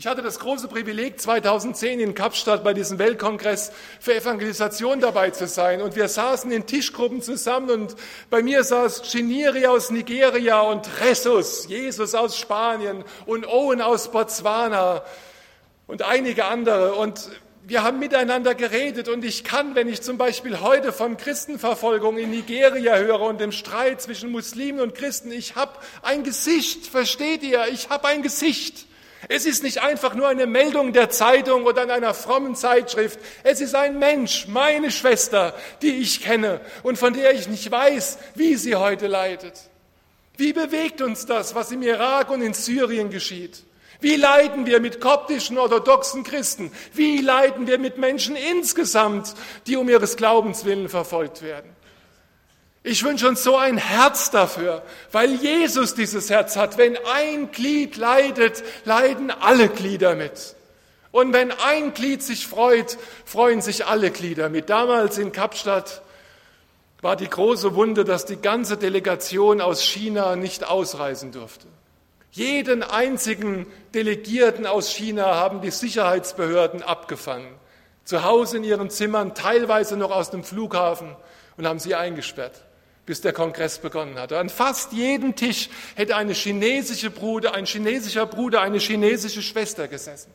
ich 0.00 0.06
hatte 0.06 0.22
das 0.22 0.38
große 0.38 0.68
Privileg, 0.68 1.20
2010 1.20 2.00
in 2.00 2.14
Kapstadt 2.14 2.64
bei 2.64 2.72
diesem 2.72 2.98
Weltkongress 2.98 3.70
für 4.00 4.14
Evangelisation 4.14 4.98
dabei 4.98 5.28
zu 5.28 5.46
sein. 5.46 5.82
Und 5.82 5.94
wir 5.94 6.08
saßen 6.08 6.50
in 6.52 6.64
Tischgruppen 6.64 7.20
zusammen 7.20 7.68
und 7.68 7.96
bei 8.30 8.42
mir 8.42 8.64
saß 8.64 9.02
Chiniri 9.02 9.66
aus 9.66 9.90
Nigeria 9.90 10.62
und 10.62 10.88
Jesus, 11.04 11.66
Jesus 11.68 12.14
aus 12.14 12.38
Spanien 12.38 13.04
und 13.26 13.46
Owen 13.46 13.82
aus 13.82 14.10
Botswana 14.10 15.04
und 15.86 16.00
einige 16.00 16.46
andere. 16.46 16.94
Und 16.94 17.28
wir 17.62 17.82
haben 17.82 17.98
miteinander 17.98 18.54
geredet 18.54 19.06
und 19.10 19.22
ich 19.22 19.44
kann, 19.44 19.74
wenn 19.74 19.86
ich 19.86 20.00
zum 20.00 20.16
Beispiel 20.16 20.60
heute 20.60 20.94
von 20.94 21.18
Christenverfolgung 21.18 22.16
in 22.16 22.30
Nigeria 22.30 22.96
höre 22.96 23.20
und 23.20 23.38
dem 23.38 23.52
Streit 23.52 24.00
zwischen 24.00 24.30
Muslimen 24.30 24.80
und 24.80 24.94
Christen, 24.94 25.30
ich 25.30 25.56
habe 25.56 25.72
ein 26.00 26.24
Gesicht, 26.24 26.86
versteht 26.86 27.42
ihr? 27.42 27.68
Ich 27.68 27.90
habe 27.90 28.08
ein 28.08 28.22
Gesicht. 28.22 28.86
Es 29.28 29.44
ist 29.44 29.62
nicht 29.62 29.82
einfach 29.82 30.14
nur 30.14 30.28
eine 30.28 30.46
Meldung 30.46 30.92
der 30.92 31.10
Zeitung 31.10 31.64
oder 31.64 31.82
in 31.82 31.90
einer 31.90 32.14
frommen 32.14 32.54
Zeitschrift. 32.54 33.18
Es 33.42 33.60
ist 33.60 33.74
ein 33.74 33.98
Mensch, 33.98 34.48
meine 34.48 34.90
Schwester, 34.90 35.54
die 35.82 35.98
ich 35.98 36.22
kenne 36.22 36.60
und 36.82 36.96
von 36.96 37.12
der 37.12 37.32
ich 37.32 37.48
nicht 37.48 37.70
weiß, 37.70 38.18
wie 38.34 38.56
sie 38.56 38.76
heute 38.76 39.06
leidet. 39.06 39.60
Wie 40.36 40.54
bewegt 40.54 41.02
uns 41.02 41.26
das, 41.26 41.54
was 41.54 41.70
im 41.70 41.82
Irak 41.82 42.30
und 42.30 42.40
in 42.40 42.54
Syrien 42.54 43.10
geschieht? 43.10 43.62
Wie 44.00 44.16
leiden 44.16 44.64
wir 44.64 44.80
mit 44.80 45.00
koptischen 45.00 45.58
orthodoxen 45.58 46.24
Christen? 46.24 46.72
Wie 46.94 47.18
leiden 47.18 47.66
wir 47.66 47.78
mit 47.78 47.98
Menschen 47.98 48.36
insgesamt, 48.36 49.34
die 49.66 49.76
um 49.76 49.88
ihres 49.90 50.16
Glaubens 50.16 50.64
willen 50.64 50.88
verfolgt 50.88 51.42
werden? 51.42 51.70
Ich 52.82 53.04
wünsche 53.04 53.28
uns 53.28 53.42
so 53.42 53.56
ein 53.56 53.76
Herz 53.76 54.30
dafür, 54.30 54.82
weil 55.12 55.34
Jesus 55.34 55.94
dieses 55.94 56.30
Herz 56.30 56.56
hat. 56.56 56.78
Wenn 56.78 56.96
ein 57.14 57.50
Glied 57.52 57.98
leidet, 57.98 58.62
leiden 58.86 59.30
alle 59.30 59.68
Glieder 59.68 60.14
mit. 60.14 60.56
Und 61.10 61.34
wenn 61.34 61.52
ein 61.52 61.92
Glied 61.92 62.22
sich 62.22 62.46
freut, 62.46 62.96
freuen 63.26 63.60
sich 63.60 63.84
alle 63.84 64.10
Glieder 64.10 64.48
mit. 64.48 64.70
Damals 64.70 65.18
in 65.18 65.32
Kapstadt 65.32 66.00
war 67.02 67.16
die 67.16 67.28
große 67.28 67.74
Wunde, 67.74 68.04
dass 68.04 68.24
die 68.24 68.40
ganze 68.40 68.78
Delegation 68.78 69.60
aus 69.60 69.82
China 69.82 70.36
nicht 70.36 70.66
ausreisen 70.66 71.32
durfte. 71.32 71.66
Jeden 72.30 72.82
einzigen 72.82 73.66
Delegierten 73.92 74.66
aus 74.66 74.88
China 74.88 75.34
haben 75.34 75.60
die 75.60 75.70
Sicherheitsbehörden 75.70 76.82
abgefangen. 76.82 77.52
Zu 78.04 78.24
Hause 78.24 78.58
in 78.58 78.64
ihren 78.64 78.88
Zimmern, 78.88 79.34
teilweise 79.34 79.98
noch 79.98 80.12
aus 80.12 80.30
dem 80.30 80.44
Flughafen 80.44 81.14
und 81.58 81.66
haben 81.66 81.78
sie 81.78 81.94
eingesperrt 81.94 82.62
bis 83.10 83.20
der 83.22 83.32
Kongress 83.32 83.78
begonnen 83.78 84.20
hatte. 84.20 84.38
An 84.38 84.48
fast 84.48 84.92
jedem 84.92 85.34
Tisch 85.34 85.68
hätte 85.96 86.14
eine 86.14 86.32
chinesische 86.32 87.10
Bruder, 87.10 87.54
ein 87.54 87.66
chinesischer 87.66 88.24
Bruder, 88.24 88.62
eine 88.62 88.78
chinesische 88.78 89.42
Schwester 89.42 89.88
gesessen. 89.88 90.30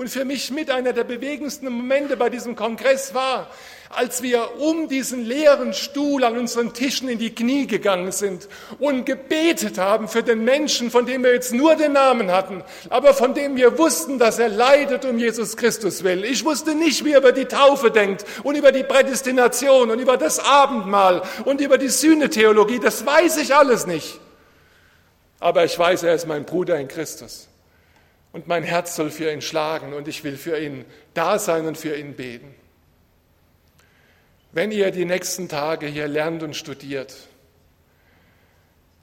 Und 0.00 0.08
für 0.08 0.24
mich 0.24 0.50
mit 0.50 0.70
einer 0.70 0.94
der 0.94 1.04
bewegendsten 1.04 1.68
Momente 1.68 2.16
bei 2.16 2.30
diesem 2.30 2.56
Kongress 2.56 3.12
war, 3.12 3.50
als 3.90 4.22
wir 4.22 4.58
um 4.58 4.88
diesen 4.88 5.26
leeren 5.26 5.74
Stuhl 5.74 6.24
an 6.24 6.38
unseren 6.38 6.72
Tischen 6.72 7.10
in 7.10 7.18
die 7.18 7.34
Knie 7.34 7.66
gegangen 7.66 8.10
sind 8.10 8.48
und 8.78 9.04
gebetet 9.04 9.76
haben 9.76 10.08
für 10.08 10.22
den 10.22 10.42
Menschen, 10.42 10.90
von 10.90 11.04
dem 11.04 11.22
wir 11.22 11.34
jetzt 11.34 11.52
nur 11.52 11.76
den 11.76 11.92
Namen 11.92 12.30
hatten, 12.30 12.64
aber 12.88 13.12
von 13.12 13.34
dem 13.34 13.56
wir 13.56 13.76
wussten, 13.76 14.18
dass 14.18 14.38
er 14.38 14.48
leidet 14.48 15.04
um 15.04 15.18
Jesus 15.18 15.54
Christus 15.58 16.02
will. 16.02 16.24
Ich 16.24 16.46
wusste 16.46 16.74
nicht, 16.74 17.04
wie 17.04 17.12
er 17.12 17.18
über 17.18 17.32
die 17.32 17.44
Taufe 17.44 17.90
denkt 17.90 18.24
und 18.42 18.54
über 18.54 18.72
die 18.72 18.84
Prädestination 18.84 19.90
und 19.90 19.98
über 19.98 20.16
das 20.16 20.38
Abendmahl 20.38 21.20
und 21.44 21.60
über 21.60 21.76
die 21.76 21.90
Sühnetheologie. 21.90 22.80
Das 22.80 23.04
weiß 23.04 23.36
ich 23.36 23.54
alles 23.54 23.86
nicht. 23.86 24.18
Aber 25.40 25.66
ich 25.66 25.78
weiß, 25.78 26.04
er 26.04 26.14
ist 26.14 26.26
mein 26.26 26.46
Bruder 26.46 26.80
in 26.80 26.88
Christus. 26.88 27.49
Und 28.32 28.46
mein 28.46 28.62
Herz 28.62 28.94
soll 28.94 29.10
für 29.10 29.32
ihn 29.32 29.42
schlagen 29.42 29.92
und 29.92 30.06
ich 30.06 30.22
will 30.22 30.36
für 30.36 30.58
ihn 30.58 30.84
da 31.14 31.38
sein 31.38 31.66
und 31.66 31.76
für 31.76 31.96
ihn 31.96 32.14
beten. 32.14 32.54
Wenn 34.52 34.72
ihr 34.72 34.90
die 34.90 35.04
nächsten 35.04 35.48
Tage 35.48 35.86
hier 35.86 36.08
lernt 36.08 36.42
und 36.42 36.54
studiert, 36.54 37.14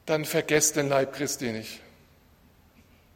dann 0.06 0.26
vergesst 0.26 0.76
den 0.76 0.90
Leib 0.90 1.14
Christi 1.14 1.52
nicht. 1.52 1.82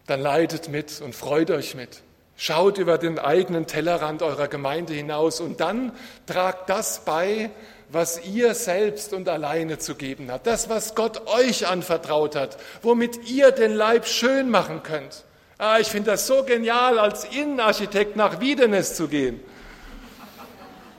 Dann 0.08 0.22
leidet 0.22 0.70
mit 0.70 1.02
und 1.02 1.16
freut 1.16 1.52
euch 1.52 1.76
mit. 1.76 2.02
Schaut 2.36 2.78
über 2.78 2.98
den 2.98 3.20
eigenen 3.20 3.68
Tellerrand 3.68 4.24
eurer 4.24 4.48
Gemeinde 4.48 4.94
hinaus 4.94 5.40
und 5.40 5.60
dann 5.60 5.92
tragt 6.26 6.70
das 6.70 7.06
bei, 7.06 7.52
was 7.90 8.26
ihr 8.26 8.56
selbst 8.56 9.14
und 9.14 9.30
alleine 9.30 9.78
zu 9.78 9.96
geben 9.96 10.32
habt. 10.32 10.48
Das, 10.48 10.70
was 10.70 10.96
Gott 10.96 11.28
euch 11.28 11.68
anvertraut 11.68 12.36
hat, 12.36 12.58
womit 12.82 13.30
ihr 13.30 13.52
den 13.52 13.74
Leib 13.74 14.08
schön 14.08 14.50
machen 14.50 14.84
könnt. 14.84 15.24
Ah, 15.64 15.78
ich 15.80 15.90
finde 15.90 16.10
das 16.10 16.26
so 16.26 16.42
genial, 16.42 16.98
als 16.98 17.24
Innenarchitekt 17.24 18.16
nach 18.16 18.40
Wiedenes 18.40 18.96
zu 18.96 19.08
gehen. 19.08 19.40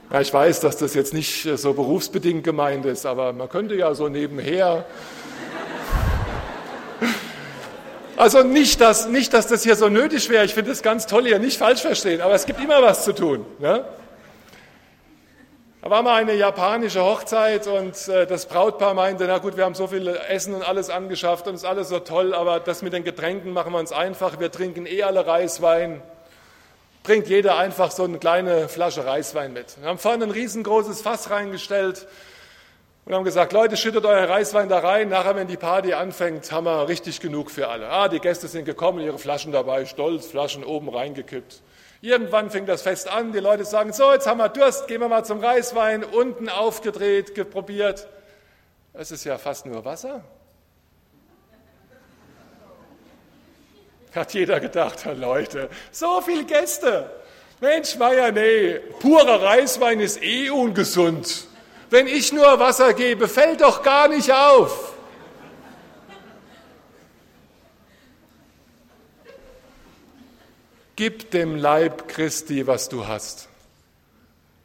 Ja, 0.09 0.21
ich 0.21 0.33
weiß, 0.33 0.61
dass 0.61 0.77
das 0.77 0.93
jetzt 0.93 1.13
nicht 1.13 1.49
so 1.57 1.73
berufsbedingt 1.73 2.45
gemeint 2.45 2.85
ist, 2.85 3.05
aber 3.05 3.33
man 3.33 3.49
könnte 3.49 3.75
ja 3.75 3.93
so 3.93 4.07
nebenher. 4.07 4.85
Also 8.15 8.43
nicht 8.43 8.79
dass, 8.79 9.09
nicht, 9.09 9.33
dass 9.33 9.47
das 9.47 9.63
hier 9.63 9.75
so 9.75 9.89
nötig 9.89 10.29
wäre. 10.29 10.45
Ich 10.45 10.53
finde 10.53 10.69
das 10.69 10.81
ganz 10.81 11.07
toll 11.07 11.25
hier, 11.25 11.39
nicht 11.39 11.57
falsch 11.57 11.81
verstehen, 11.81 12.21
aber 12.21 12.35
es 12.35 12.45
gibt 12.45 12.63
immer 12.63 12.81
was 12.81 13.03
zu 13.03 13.11
tun. 13.11 13.45
Ne? 13.59 13.83
Da 15.83 15.89
war 15.89 16.01
mal 16.01 16.15
eine 16.15 16.33
japanische 16.33 17.03
Hochzeit 17.03 17.67
und 17.67 18.07
äh, 18.07 18.25
das 18.25 18.45
Brautpaar 18.45 18.93
meinte, 18.93 19.25
na 19.27 19.39
gut, 19.39 19.57
wir 19.57 19.65
haben 19.65 19.75
so 19.75 19.87
viel 19.87 20.07
Essen 20.29 20.53
und 20.53 20.63
alles 20.63 20.89
angeschafft 20.89 21.45
und 21.45 21.55
ist 21.55 21.65
alles 21.65 21.89
so 21.89 21.99
toll, 21.99 22.33
aber 22.33 22.61
das 22.61 22.83
mit 22.83 22.93
den 22.93 23.03
Getränken 23.03 23.51
machen 23.51 23.73
wir 23.73 23.79
uns 23.79 23.91
einfach. 23.91 24.39
Wir 24.39 24.49
trinken 24.49 24.85
eh 24.85 25.03
alle 25.03 25.27
Reiswein. 25.27 26.01
Bringt 27.03 27.27
jeder 27.27 27.57
einfach 27.57 27.91
so 27.91 28.05
eine 28.05 28.17
kleine 28.17 28.69
Flasche 28.69 29.05
Reiswein 29.05 29.51
mit. 29.51 29.75
Wir 29.81 29.89
haben 29.89 29.97
vorne 29.97 30.23
ein 30.23 30.31
riesengroßes 30.31 31.01
Fass 31.01 31.29
reingestellt 31.29 32.07
und 33.03 33.13
haben 33.13 33.25
gesagt, 33.25 33.51
Leute, 33.51 33.75
schüttet 33.75 34.05
euer 34.05 34.29
Reiswein 34.29 34.69
da 34.69 34.79
rein. 34.79 35.09
Nachher, 35.09 35.35
wenn 35.35 35.49
die 35.49 35.57
Party 35.57 35.91
anfängt, 35.91 36.49
haben 36.53 36.65
wir 36.65 36.87
richtig 36.87 37.19
genug 37.19 37.51
für 37.51 37.67
alle. 37.67 37.89
Ah, 37.89 38.07
die 38.07 38.21
Gäste 38.21 38.47
sind 38.47 38.63
gekommen, 38.63 39.01
ihre 39.01 39.19
Flaschen 39.19 39.51
dabei, 39.51 39.83
stolz, 39.83 40.27
Flaschen 40.27 40.63
oben 40.63 40.87
reingekippt. 40.87 41.61
Irgendwann 42.03 42.49
fing 42.49 42.65
das 42.65 42.81
Fest 42.81 43.07
an, 43.07 43.31
die 43.31 43.39
Leute 43.39 43.63
sagen, 43.63 43.93
so, 43.93 44.11
jetzt 44.11 44.27
haben 44.27 44.37
wir 44.39 44.49
Durst, 44.49 44.89
gehen 44.89 44.99
wir 44.99 45.07
mal 45.07 45.23
zum 45.23 45.39
Reiswein, 45.39 46.03
unten 46.03 46.49
aufgedreht, 46.49 47.33
geprobiert. 47.33 48.09
Es 48.91 49.09
ist 49.09 49.23
ja 49.23 49.37
fast 49.37 49.65
nur 49.65 49.85
Wasser. 49.85 50.21
Hat 54.13 54.33
jeder 54.33 54.59
gedacht, 54.59 55.05
Leute, 55.15 55.69
so 55.93 56.19
viele 56.19 56.43
Gäste. 56.43 57.09
Mensch, 57.61 57.95
Meier, 57.95 58.33
nee, 58.33 58.79
purer 58.99 59.41
Reiswein 59.41 60.01
ist 60.01 60.21
eh 60.21 60.49
ungesund. 60.49 61.47
Wenn 61.89 62.07
ich 62.07 62.33
nur 62.33 62.59
Wasser 62.59 62.93
gebe, 62.93 63.29
fällt 63.29 63.61
doch 63.61 63.81
gar 63.81 64.09
nicht 64.09 64.29
auf. 64.29 64.93
Gib 70.95 71.31
dem 71.31 71.55
Leib 71.55 72.07
Christi, 72.07 72.67
was 72.67 72.89
du 72.89 73.07
hast. 73.07 73.47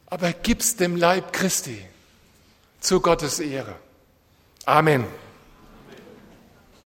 Aber 0.07 0.31
gib's 0.31 0.75
dem 0.75 0.95
Leib 0.95 1.33
Christi 1.33 1.83
zu 2.79 2.99
Gottes 2.99 3.39
Ehre. 3.39 3.75
Amen. 4.65 5.05